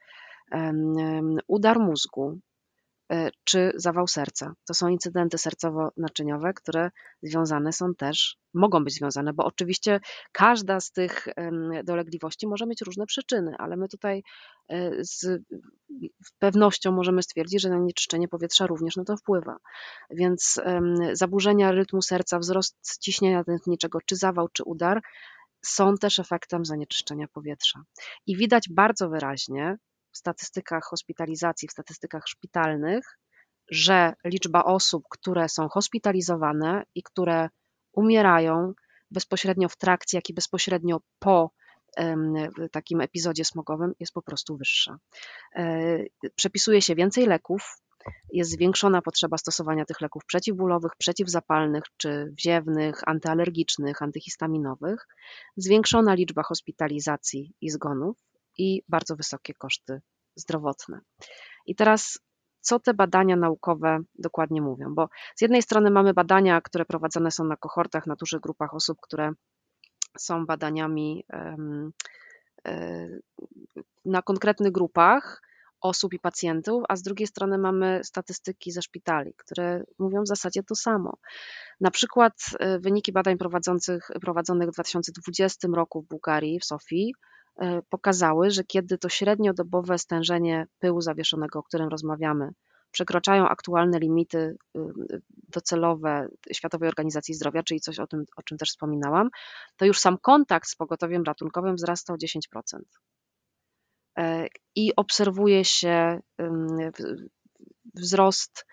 udar 1.47 1.79
mózgu, 1.79 2.39
czy 3.43 3.71
zawał 3.75 4.07
serca. 4.07 4.53
To 4.67 4.73
są 4.73 4.87
incydenty 4.87 5.37
sercowo-naczyniowe, 5.37 6.53
które 6.53 6.91
związane 7.23 7.73
są 7.73 7.95
też, 7.95 8.37
mogą 8.53 8.83
być 8.83 8.93
związane, 8.93 9.33
bo 9.33 9.45
oczywiście 9.45 9.99
każda 10.31 10.79
z 10.79 10.91
tych 10.91 11.27
dolegliwości 11.83 12.47
może 12.47 12.65
mieć 12.65 12.81
różne 12.81 13.05
przyczyny, 13.05 13.55
ale 13.57 13.77
my 13.77 13.87
tutaj 13.87 14.23
e, 14.69 14.91
z 15.03 15.41
pewnością 16.39 16.91
możemy 16.91 17.23
stwierdzić, 17.23 17.61
że 17.61 17.69
zanieczyszczenie 17.69 18.27
powietrza 18.27 18.67
również 18.67 18.95
na 18.95 19.03
to 19.03 19.17
wpływa. 19.17 19.57
Więc 20.09 20.61
zaburzenia 21.13 21.71
rytmu 21.71 22.01
serca, 22.01 22.39
wzrost 22.39 22.97
ciśnienia 23.01 23.43
tętniczego, 23.43 23.99
czy 24.05 24.15
zawał, 24.15 24.47
czy 24.53 24.63
udar 24.63 25.01
są 25.61 25.95
też 25.95 26.19
efektem 26.19 26.65
zanieczyszczenia 26.65 27.27
powietrza. 27.27 27.83
I 28.25 28.37
widać 28.37 28.69
bardzo 28.69 29.09
wyraźnie, 29.09 29.77
w 30.11 30.17
statystykach 30.17 30.83
hospitalizacji, 30.83 31.67
w 31.67 31.71
statystykach 31.71 32.27
szpitalnych, 32.27 33.17
że 33.71 34.13
liczba 34.25 34.63
osób, 34.63 35.03
które 35.09 35.49
są 35.49 35.69
hospitalizowane 35.69 36.83
i 36.95 37.03
które 37.03 37.49
umierają 37.93 38.73
bezpośrednio 39.11 39.69
w 39.69 39.77
trakcie, 39.77 40.17
jak 40.17 40.29
i 40.29 40.33
bezpośrednio 40.33 41.01
po 41.19 41.51
takim 42.71 43.01
epizodzie 43.01 43.45
smogowym 43.45 43.93
jest 43.99 44.13
po 44.13 44.21
prostu 44.21 44.57
wyższa. 44.57 44.97
E, 45.55 45.97
przepisuje 46.35 46.81
się 46.81 46.95
więcej 46.95 47.25
leków, 47.25 47.77
jest 48.33 48.51
zwiększona 48.51 49.01
potrzeba 49.01 49.37
stosowania 49.37 49.85
tych 49.85 50.01
leków 50.01 50.25
przeciwbólowych, 50.25 50.91
przeciwzapalnych 50.97 51.83
czy 51.97 52.33
wziewnych, 52.37 53.01
antyalergicznych, 53.05 54.01
antyhistaminowych, 54.01 55.07
zwiększona 55.57 56.13
liczba 56.13 56.43
hospitalizacji 56.43 57.53
i 57.61 57.69
zgonów 57.69 58.17
i 58.59 58.83
bardzo 58.87 59.15
wysokie 59.15 59.53
koszty 59.53 60.01
zdrowotne. 60.35 60.99
I 61.65 61.75
teraz 61.75 62.19
co 62.61 62.79
te 62.79 62.93
badania 62.93 63.35
naukowe 63.35 63.99
dokładnie 64.15 64.61
mówią? 64.61 64.95
Bo 64.95 65.09
z 65.35 65.41
jednej 65.41 65.61
strony 65.61 65.91
mamy 65.91 66.13
badania, 66.13 66.61
które 66.61 66.85
prowadzone 66.85 67.31
są 67.31 67.43
na 67.43 67.57
kohortach, 67.57 68.07
na 68.07 68.15
dużych 68.15 68.39
grupach 68.39 68.73
osób, 68.73 68.97
które 69.01 69.31
są 70.17 70.45
badaniami 70.45 71.25
e, 71.33 71.57
na 74.05 74.21
konkretnych 74.21 74.71
grupach 74.71 75.41
osób 75.81 76.13
i 76.13 76.19
pacjentów, 76.19 76.83
a 76.89 76.95
z 76.95 77.01
drugiej 77.01 77.27
strony 77.27 77.57
mamy 77.57 78.01
statystyki 78.03 78.71
ze 78.71 78.81
szpitali, 78.81 79.33
które 79.37 79.83
mówią 79.99 80.23
w 80.23 80.27
zasadzie 80.27 80.63
to 80.63 80.75
samo. 80.75 81.17
Na 81.81 81.91
przykład 81.91 82.33
e, 82.59 82.79
wyniki 82.79 83.11
badań 83.11 83.37
prowadzonych 84.21 84.69
w 84.69 84.73
2020 84.73 85.67
roku 85.73 86.01
w 86.01 86.07
Bułgarii, 86.07 86.59
w 86.59 86.65
Sofii, 86.65 87.13
pokazały, 87.89 88.51
że 88.51 88.63
kiedy 88.63 88.97
to 88.97 89.09
średniodobowe 89.09 89.97
stężenie 89.97 90.67
pyłu 90.79 91.01
zawieszonego, 91.01 91.59
o 91.59 91.63
którym 91.63 91.87
rozmawiamy, 91.87 92.53
przekraczają 92.91 93.47
aktualne 93.47 93.99
limity 93.99 94.37
y, 94.37 94.79
y, 94.79 95.21
docelowe 95.33 96.27
Światowej 96.53 96.89
Organizacji 96.89 97.33
Zdrowia, 97.33 97.63
czyli 97.63 97.79
coś 97.79 97.99
o 97.99 98.07
tym, 98.07 98.25
o 98.35 98.43
czym 98.43 98.57
też 98.57 98.69
wspominałam, 98.69 99.29
to 99.77 99.85
już 99.85 99.99
sam 99.99 100.17
kontakt 100.17 100.69
z 100.69 100.75
pogotowiem 100.75 101.23
ratunkowym 101.23 101.75
wzrasta 101.75 102.13
o 102.13 102.17
10%. 102.17 102.79
E, 104.17 104.47
I 104.75 104.95
obserwuje 104.95 105.65
się 105.65 106.19
wzrost 107.95 108.65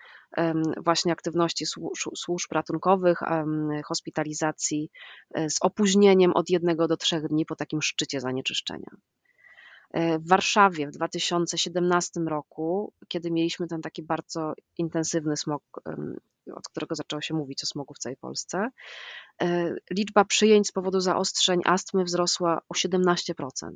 właśnie 0.83 1.11
aktywności 1.11 1.65
służb 2.15 2.51
ratunkowych, 2.51 3.19
hospitalizacji 3.85 4.89
e, 5.33 5.49
z 5.49 5.57
opóźnieniem 5.61 6.33
od 6.33 6.49
jednego 6.49 6.87
do 6.87 6.97
trzech 6.97 7.27
dni 7.27 7.45
po 7.45 7.55
takim 7.55 7.81
szczycie 7.81 8.21
zanieczyszczenia. 8.21 8.89
E, 9.91 10.19
w 10.19 10.27
Warszawie 10.27 10.87
w 10.87 10.91
2017 10.91 12.19
roku, 12.19 12.93
kiedy 13.07 13.31
mieliśmy 13.31 13.67
ten 13.67 13.81
taki 13.81 14.03
bardzo 14.03 14.53
intensywny 14.77 15.37
smog, 15.37 15.63
od 16.55 16.67
którego 16.69 16.95
zaczęło 16.95 17.21
się 17.21 17.33
mówić 17.33 17.63
o 17.63 17.65
smogu 17.65 17.93
w 17.93 17.99
całej 17.99 18.17
Polsce, 18.17 18.69
e, 19.41 19.75
liczba 19.91 20.25
przyjęć 20.25 20.67
z 20.67 20.71
powodu 20.71 20.99
zaostrzeń 20.99 21.61
astmy 21.65 22.03
wzrosła 22.03 22.61
o 22.69 22.73
17%, 22.73 23.71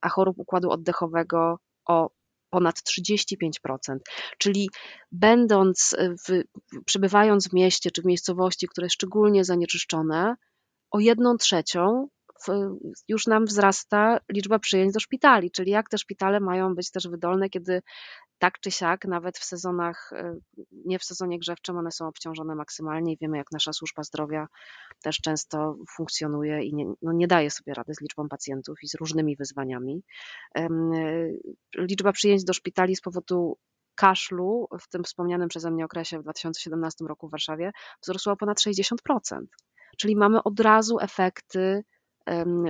a 0.00 0.08
chorób 0.08 0.38
układu 0.38 0.70
oddechowego 0.70 1.58
o 1.84 2.10
ponad 2.52 2.76
35%. 2.76 3.98
Czyli 4.38 4.70
będąc, 5.12 5.96
w, 6.28 6.42
przebywając 6.86 7.48
w 7.48 7.52
mieście 7.52 7.90
czy 7.90 8.02
w 8.02 8.04
miejscowości, 8.04 8.68
które 8.68 8.84
jest 8.84 8.94
szczególnie 8.94 9.44
zanieczyszczone, 9.44 10.34
o 10.90 11.00
jedną 11.00 11.36
trzecią 11.36 12.08
już 13.08 13.26
nam 13.26 13.44
wzrasta 13.44 14.18
liczba 14.32 14.58
przyjęć 14.58 14.92
do 14.92 15.00
szpitali, 15.00 15.50
czyli 15.50 15.70
jak 15.70 15.88
te 15.88 15.98
szpitale 15.98 16.40
mają 16.40 16.74
być 16.74 16.90
też 16.90 17.08
wydolne, 17.08 17.50
kiedy 17.50 17.82
tak 18.38 18.60
czy 18.60 18.70
siak, 18.70 19.04
nawet 19.04 19.38
w 19.38 19.44
sezonach, 19.44 20.10
e, 20.12 20.36
nie 20.84 20.98
w 20.98 21.04
sezonie 21.04 21.38
grzewczym, 21.38 21.76
one 21.76 21.90
są 21.90 22.06
obciążone 22.06 22.54
maksymalnie 22.54 23.12
i 23.12 23.16
wiemy, 23.20 23.36
jak 23.36 23.52
nasza 23.52 23.72
służba 23.72 24.02
zdrowia 24.02 24.46
też 25.02 25.16
często 25.16 25.76
funkcjonuje 25.96 26.62
i 26.62 26.74
nie, 26.74 26.92
no 27.02 27.12
nie 27.12 27.26
daje 27.26 27.50
sobie 27.50 27.74
rady 27.74 27.94
z 27.94 28.00
liczbą 28.00 28.28
pacjentów 28.28 28.78
i 28.82 28.88
z 28.88 28.94
różnymi 28.94 29.36
wyzwaniami. 29.36 30.02
E, 30.56 30.68
liczba 31.78 32.12
przyjęć 32.12 32.44
do 32.44 32.52
szpitali 32.52 32.96
z 32.96 33.00
powodu 33.00 33.58
kaszlu 33.94 34.68
w 34.80 34.88
tym 34.88 35.04
wspomnianym 35.04 35.48
przeze 35.48 35.70
mnie 35.70 35.84
okresie 35.84 36.18
w 36.18 36.22
2017 36.22 37.04
roku 37.04 37.28
w 37.28 37.30
Warszawie 37.30 37.72
wzrosła 38.02 38.32
o 38.32 38.36
ponad 38.36 38.58
60%. 38.60 38.94
Czyli 39.98 40.16
mamy 40.16 40.42
od 40.42 40.60
razu 40.60 40.98
efekty 41.00 41.84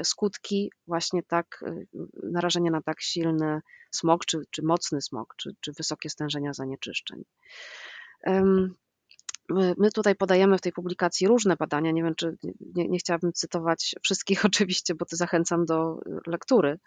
skutki 0.05 0.73
właśnie 0.87 1.23
tak, 1.23 1.65
y, 1.67 1.87
narażenia 2.23 2.71
na 2.71 2.83
tak 2.83 3.01
silny 3.01 3.61
smog, 3.91 4.25
czy, 4.27 4.43
czy 4.51 4.63
mocny 4.63 5.03
smog, 5.03 5.35
czy, 5.37 5.51
czy 5.61 5.73
wysokie 5.73 6.11
stężenia 6.11 6.53
zanieczyszczeń. 6.53 7.25
My 9.51 9.91
tutaj 9.95 10.15
podajemy 10.15 10.59
w 10.59 10.61
tej 10.61 10.73
publikacji 10.73 11.29
różne 11.29 11.57
badania. 11.57 11.91
Nie 11.91 12.03
wiem, 12.03 12.15
czy 12.15 12.37
nie, 12.75 12.89
nie, 12.89 12.99
chciałabym 12.99 13.33
cytować 13.33 13.95
wszystkich, 14.03 14.45
oczywiście, 14.47 14.95
bo 14.95 15.05
to 15.05 15.17
zachęcam 15.17 15.65
do 15.65 16.01
lektury, 16.27 16.79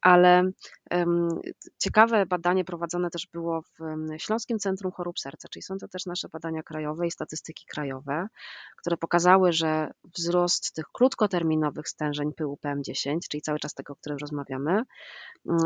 ale 0.00 0.50
um, 0.90 1.28
ciekawe 1.78 2.26
badanie 2.26 2.64
prowadzone 2.64 3.10
też 3.10 3.26
było 3.32 3.62
w 3.62 3.78
Śląskim 4.18 4.58
Centrum 4.58 4.92
Chorób 4.92 5.18
Serca, 5.18 5.48
czyli 5.48 5.62
są 5.62 5.78
to 5.78 5.88
też 5.88 6.06
nasze 6.06 6.28
badania 6.28 6.62
krajowe 6.62 7.06
i 7.06 7.10
statystyki 7.10 7.66
krajowe, 7.66 8.26
które 8.76 8.96
pokazały, 8.96 9.52
że 9.52 9.90
wzrost 10.16 10.74
tych 10.74 10.84
krótkoterminowych 10.92 11.88
stężeń 11.88 12.32
pyłu 12.32 12.58
PM10, 12.64 13.18
czyli 13.30 13.42
cały 13.42 13.58
czas 13.58 13.74
tego, 13.74 13.92
o 13.92 13.96
którym 13.96 14.18
rozmawiamy, 14.18 14.82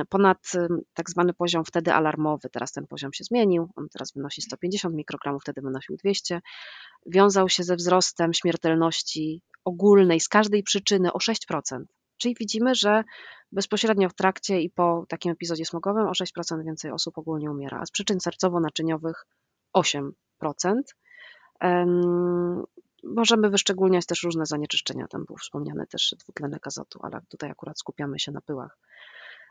ponad 0.09 0.53
tak 0.95 1.11
zwany 1.11 1.35
poziom 1.35 1.65
wtedy 1.65 1.93
alarmowy, 1.93 2.49
teraz 2.51 2.73
ten 2.73 2.87
poziom 2.87 3.13
się 3.13 3.25
zmienił, 3.25 3.69
on 3.77 3.89
teraz 3.89 4.13
wynosi 4.13 4.43
150 4.43 4.95
mikrogramów, 4.95 5.43
wtedy 5.43 5.61
wynosił 5.61 5.97
200, 5.97 6.32
wiązał 7.07 7.49
się 7.49 7.63
ze 7.63 7.77
wzrostem 7.77 8.35
śmiertelności 8.35 9.43
ogólnej 9.65 10.21
z 10.21 10.29
każdej 10.29 10.63
przyczyny 10.63 11.13
o 11.13 11.19
6%. 11.19 11.85
Czyli 12.17 12.35
widzimy, 12.41 12.75
że 12.75 13.05
bezpośrednio 13.53 14.09
w 14.09 14.15
trakcie 14.15 14.61
i 14.61 14.71
po 14.71 15.05
takim 15.09 15.33
epizodzie 15.33 15.65
smogowym 15.65 16.07
o 16.07 16.13
6% 16.13 16.65
więcej 16.65 16.91
osób 16.91 17.19
ogólnie 17.19 17.51
umiera, 17.51 17.81
a 17.81 17.87
z 17.87 17.91
przyczyn 17.91 18.19
sercowo-naczyniowych 18.19 19.27
8%. 19.77 20.13
Możemy 23.05 23.51
wyszczególniać 23.51 24.07
też 24.07 24.23
różne 24.23 24.47
zanieczyszczenia, 24.47 25.09
tam 25.09 25.25
był 25.25 25.37
wspomniany 25.37 25.87
też 25.87 26.15
dwutlenek 26.19 26.67
azotu, 26.67 26.99
ale 27.03 27.21
tutaj 27.29 27.51
akurat 27.51 27.79
skupiamy 27.79 28.19
się 28.19 28.33
na 28.33 28.41
pyłach. 28.41 28.79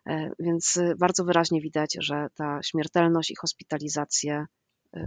E, 0.06 0.32
więc 0.40 0.80
bardzo 0.98 1.24
wyraźnie 1.24 1.62
widać, 1.62 1.98
że 2.00 2.28
ta 2.36 2.64
śmiertelność 2.64 3.32
i 3.32 3.36
hospitalizacje 3.36 4.46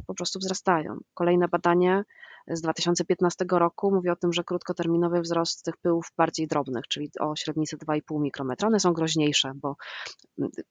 po 0.07 0.15
prostu 0.15 0.39
wzrastają. 0.39 0.99
Kolejne 1.15 1.49
badanie 1.49 2.05
z 2.49 2.61
2015 2.61 3.45
roku 3.51 3.91
mówi 3.91 4.11
o 4.11 4.17
tym, 4.17 4.33
że 4.33 4.45
krótkoterminowy 4.45 5.21
wzrost 5.21 5.65
tych 5.65 5.77
pyłów 5.77 6.13
bardziej 6.17 6.47
drobnych, 6.47 6.89
czyli 6.89 7.11
o 7.21 7.37
średnicy 7.37 7.77
2,5 7.77 8.21
mikrometra, 8.21 8.69
one 8.69 8.81
są 8.81 8.93
groźniejsze, 8.93 9.53
bo 9.55 9.77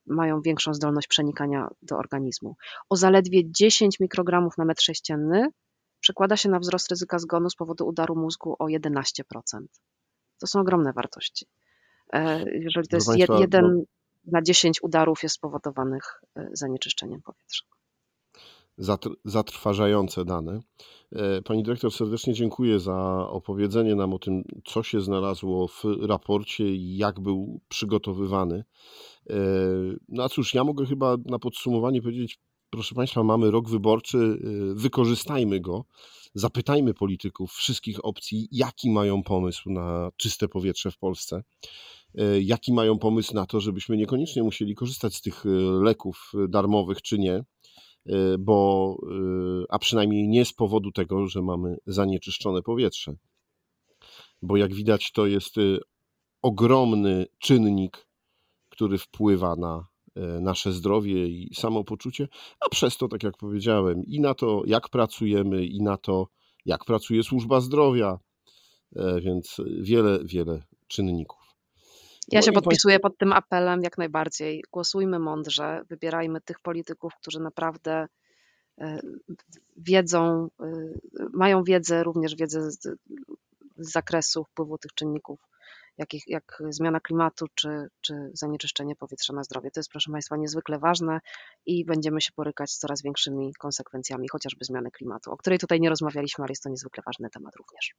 mają 0.06 0.40
większą 0.40 0.74
zdolność 0.74 1.08
przenikania 1.08 1.68
do 1.82 1.98
organizmu. 1.98 2.56
O 2.88 2.96
zaledwie 2.96 3.50
10 3.50 4.00
mikrogramów 4.00 4.58
na 4.58 4.64
metr 4.64 4.82
sześcienny 4.82 5.48
przekłada 6.00 6.36
się 6.36 6.48
na 6.48 6.58
wzrost 6.58 6.90
ryzyka 6.90 7.18
zgonu 7.18 7.50
z 7.50 7.56
powodu 7.56 7.86
udaru 7.86 8.16
mózgu 8.16 8.56
o 8.58 8.64
11%. 8.64 9.22
To 10.40 10.46
są 10.46 10.60
ogromne 10.60 10.92
wartości. 10.92 11.46
E, 12.12 12.44
jeżeli 12.50 12.88
to 12.88 12.96
jest 12.96 13.16
jeden 13.38 13.84
na 14.26 14.42
10 14.42 14.82
udarów 14.82 15.22
jest 15.22 15.34
spowodowanych 15.34 16.20
e, 16.36 16.48
zanieczyszczeniem 16.52 17.22
powietrza. 17.22 17.64
Zatrważające 19.24 20.24
dane. 20.24 20.60
E, 21.12 21.42
pani 21.42 21.62
dyrektor, 21.62 21.92
serdecznie 21.92 22.34
dziękuję 22.34 22.80
za 22.80 23.28
opowiedzenie 23.28 23.94
nam 23.94 24.14
o 24.14 24.18
tym, 24.18 24.44
co 24.64 24.82
się 24.82 25.00
znalazło 25.00 25.68
w 25.68 25.82
raporcie 26.00 26.74
i 26.74 26.96
jak 26.96 27.20
był 27.20 27.60
przygotowywany. 27.68 28.64
E, 29.30 29.34
no 30.08 30.24
a 30.24 30.28
cóż, 30.28 30.54
ja 30.54 30.64
mogę 30.64 30.86
chyba 30.86 31.16
na 31.26 31.38
podsumowanie 31.38 32.02
powiedzieć, 32.02 32.38
proszę 32.70 32.94
Państwa, 32.94 33.22
mamy 33.22 33.50
rok 33.50 33.68
wyborczy, 33.68 34.38
wykorzystajmy 34.74 35.60
go, 35.60 35.84
zapytajmy 36.34 36.94
polityków 36.94 37.52
wszystkich 37.52 38.04
opcji, 38.04 38.48
jaki 38.52 38.90
mają 38.90 39.22
pomysł 39.22 39.70
na 39.70 40.10
czyste 40.16 40.48
powietrze 40.48 40.90
w 40.90 40.98
Polsce. 40.98 41.42
E, 42.18 42.40
jaki 42.40 42.72
mają 42.72 42.98
pomysł 42.98 43.34
na 43.34 43.46
to, 43.46 43.60
żebyśmy 43.60 43.96
niekoniecznie 43.96 44.42
musieli 44.42 44.74
korzystać 44.74 45.14
z 45.14 45.20
tych 45.20 45.46
e, 45.46 45.48
leków 45.84 46.32
e, 46.44 46.48
darmowych 46.48 47.02
czy 47.02 47.18
nie, 47.18 47.44
bo, 48.38 48.96
a 49.68 49.78
przynajmniej 49.78 50.28
nie 50.28 50.44
z 50.44 50.52
powodu 50.52 50.92
tego, 50.92 51.26
że 51.26 51.42
mamy 51.42 51.76
zanieczyszczone 51.86 52.62
powietrze. 52.62 53.14
Bo 54.42 54.56
jak 54.56 54.74
widać, 54.74 55.12
to 55.12 55.26
jest 55.26 55.54
ogromny 56.42 57.26
czynnik, 57.38 58.08
który 58.68 58.98
wpływa 58.98 59.56
na 59.56 59.86
nasze 60.40 60.72
zdrowie 60.72 61.28
i 61.28 61.54
samopoczucie, 61.54 62.28
a 62.60 62.68
przez 62.68 62.96
to, 62.96 63.08
tak 63.08 63.22
jak 63.22 63.36
powiedziałem, 63.36 64.04
i 64.04 64.20
na 64.20 64.34
to, 64.34 64.62
jak 64.66 64.88
pracujemy, 64.88 65.66
i 65.66 65.82
na 65.82 65.96
to, 65.96 66.28
jak 66.64 66.84
pracuje 66.84 67.22
służba 67.22 67.60
zdrowia, 67.60 68.18
więc 69.20 69.60
wiele, 69.80 70.18
wiele 70.24 70.62
czynników. 70.86 71.43
Ja 72.32 72.42
się 72.42 72.52
podpisuję 72.52 73.00
pod 73.00 73.18
tym 73.18 73.32
apelem 73.32 73.82
jak 73.82 73.98
najbardziej. 73.98 74.64
Głosujmy 74.72 75.18
mądrze, 75.18 75.82
wybierajmy 75.88 76.40
tych 76.40 76.60
polityków, 76.60 77.14
którzy 77.14 77.40
naprawdę 77.40 78.06
e, 78.78 78.98
wiedzą, 79.76 80.48
e, 80.60 80.66
mają 81.32 81.64
wiedzę, 81.64 82.02
również 82.02 82.36
wiedzę 82.36 82.70
z, 82.70 82.82
z 83.76 83.92
zakresu 83.92 84.44
wpływu 84.44 84.78
tych 84.78 84.94
czynników 84.94 85.40
jak, 85.98 86.08
jak 86.26 86.62
zmiana 86.68 87.00
klimatu 87.00 87.46
czy, 87.54 87.88
czy 88.00 88.30
zanieczyszczenie 88.32 88.96
powietrza 88.96 89.32
na 89.32 89.44
zdrowie. 89.44 89.70
To 89.70 89.80
jest, 89.80 89.90
proszę 89.90 90.12
Państwa, 90.12 90.36
niezwykle 90.36 90.78
ważne 90.78 91.20
i 91.66 91.84
będziemy 91.84 92.20
się 92.20 92.30
borykać 92.36 92.70
z 92.70 92.78
coraz 92.78 93.02
większymi 93.02 93.54
konsekwencjami, 93.54 94.28
chociażby 94.28 94.64
zmiany 94.64 94.90
klimatu, 94.90 95.32
o 95.32 95.36
której 95.36 95.58
tutaj 95.58 95.80
nie 95.80 95.88
rozmawialiśmy, 95.88 96.44
ale 96.44 96.52
jest 96.52 96.62
to 96.62 96.68
niezwykle 96.68 97.02
ważny 97.06 97.30
temat 97.30 97.56
również. 97.56 97.94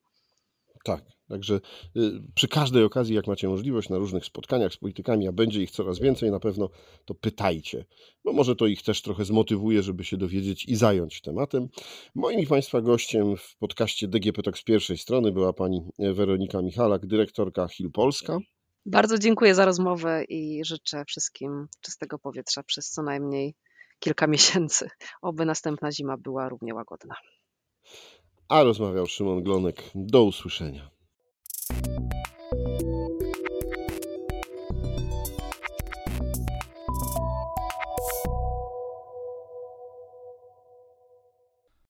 Tak, 0.85 1.03
także 1.29 1.59
y, 1.97 2.21
przy 2.35 2.47
każdej 2.47 2.83
okazji, 2.83 3.15
jak 3.15 3.27
macie 3.27 3.47
możliwość, 3.47 3.89
na 3.89 3.97
różnych 3.97 4.25
spotkaniach 4.25 4.73
z 4.73 4.77
politykami, 4.77 5.27
a 5.27 5.31
będzie 5.31 5.61
ich 5.61 5.71
coraz 5.71 5.99
więcej 5.99 6.31
na 6.31 6.39
pewno, 6.39 6.69
to 7.05 7.15
pytajcie, 7.15 7.85
bo 8.23 8.33
może 8.33 8.55
to 8.55 8.67
ich 8.67 8.83
też 8.83 9.01
trochę 9.01 9.25
zmotywuje, 9.25 9.83
żeby 9.83 10.03
się 10.03 10.17
dowiedzieć 10.17 10.65
i 10.65 10.75
zająć 10.75 11.21
tematem. 11.21 11.67
Moim 12.15 12.39
i 12.39 12.47
Państwa 12.47 12.81
gościem 12.81 13.37
w 13.37 13.57
podcaście 13.57 14.07
DGP 14.07 14.43
Talk 14.43 14.57
z 14.57 14.63
pierwszej 14.63 14.97
strony 14.97 15.31
była 15.31 15.53
pani 15.53 15.81
Weronika 15.99 16.61
Michalak, 16.61 17.05
dyrektorka 17.05 17.67
Hill 17.67 17.91
Polska. 17.91 18.37
Bardzo 18.85 19.17
dziękuję 19.19 19.55
za 19.55 19.65
rozmowę 19.65 20.23
i 20.29 20.65
życzę 20.65 21.03
wszystkim 21.07 21.67
czystego 21.81 22.19
powietrza 22.19 22.63
przez 22.63 22.89
co 22.89 23.03
najmniej 23.03 23.55
kilka 23.99 24.27
miesięcy. 24.27 24.89
Oby 25.21 25.45
następna 25.45 25.91
zima 25.91 26.17
była 26.17 26.49
równie 26.49 26.75
łagodna 26.75 27.15
a 28.49 28.63
rozmawiał 28.63 29.07
Szymon 29.07 29.43
Glonek. 29.43 29.91
Do 29.95 30.23
usłyszenia. 30.23 30.89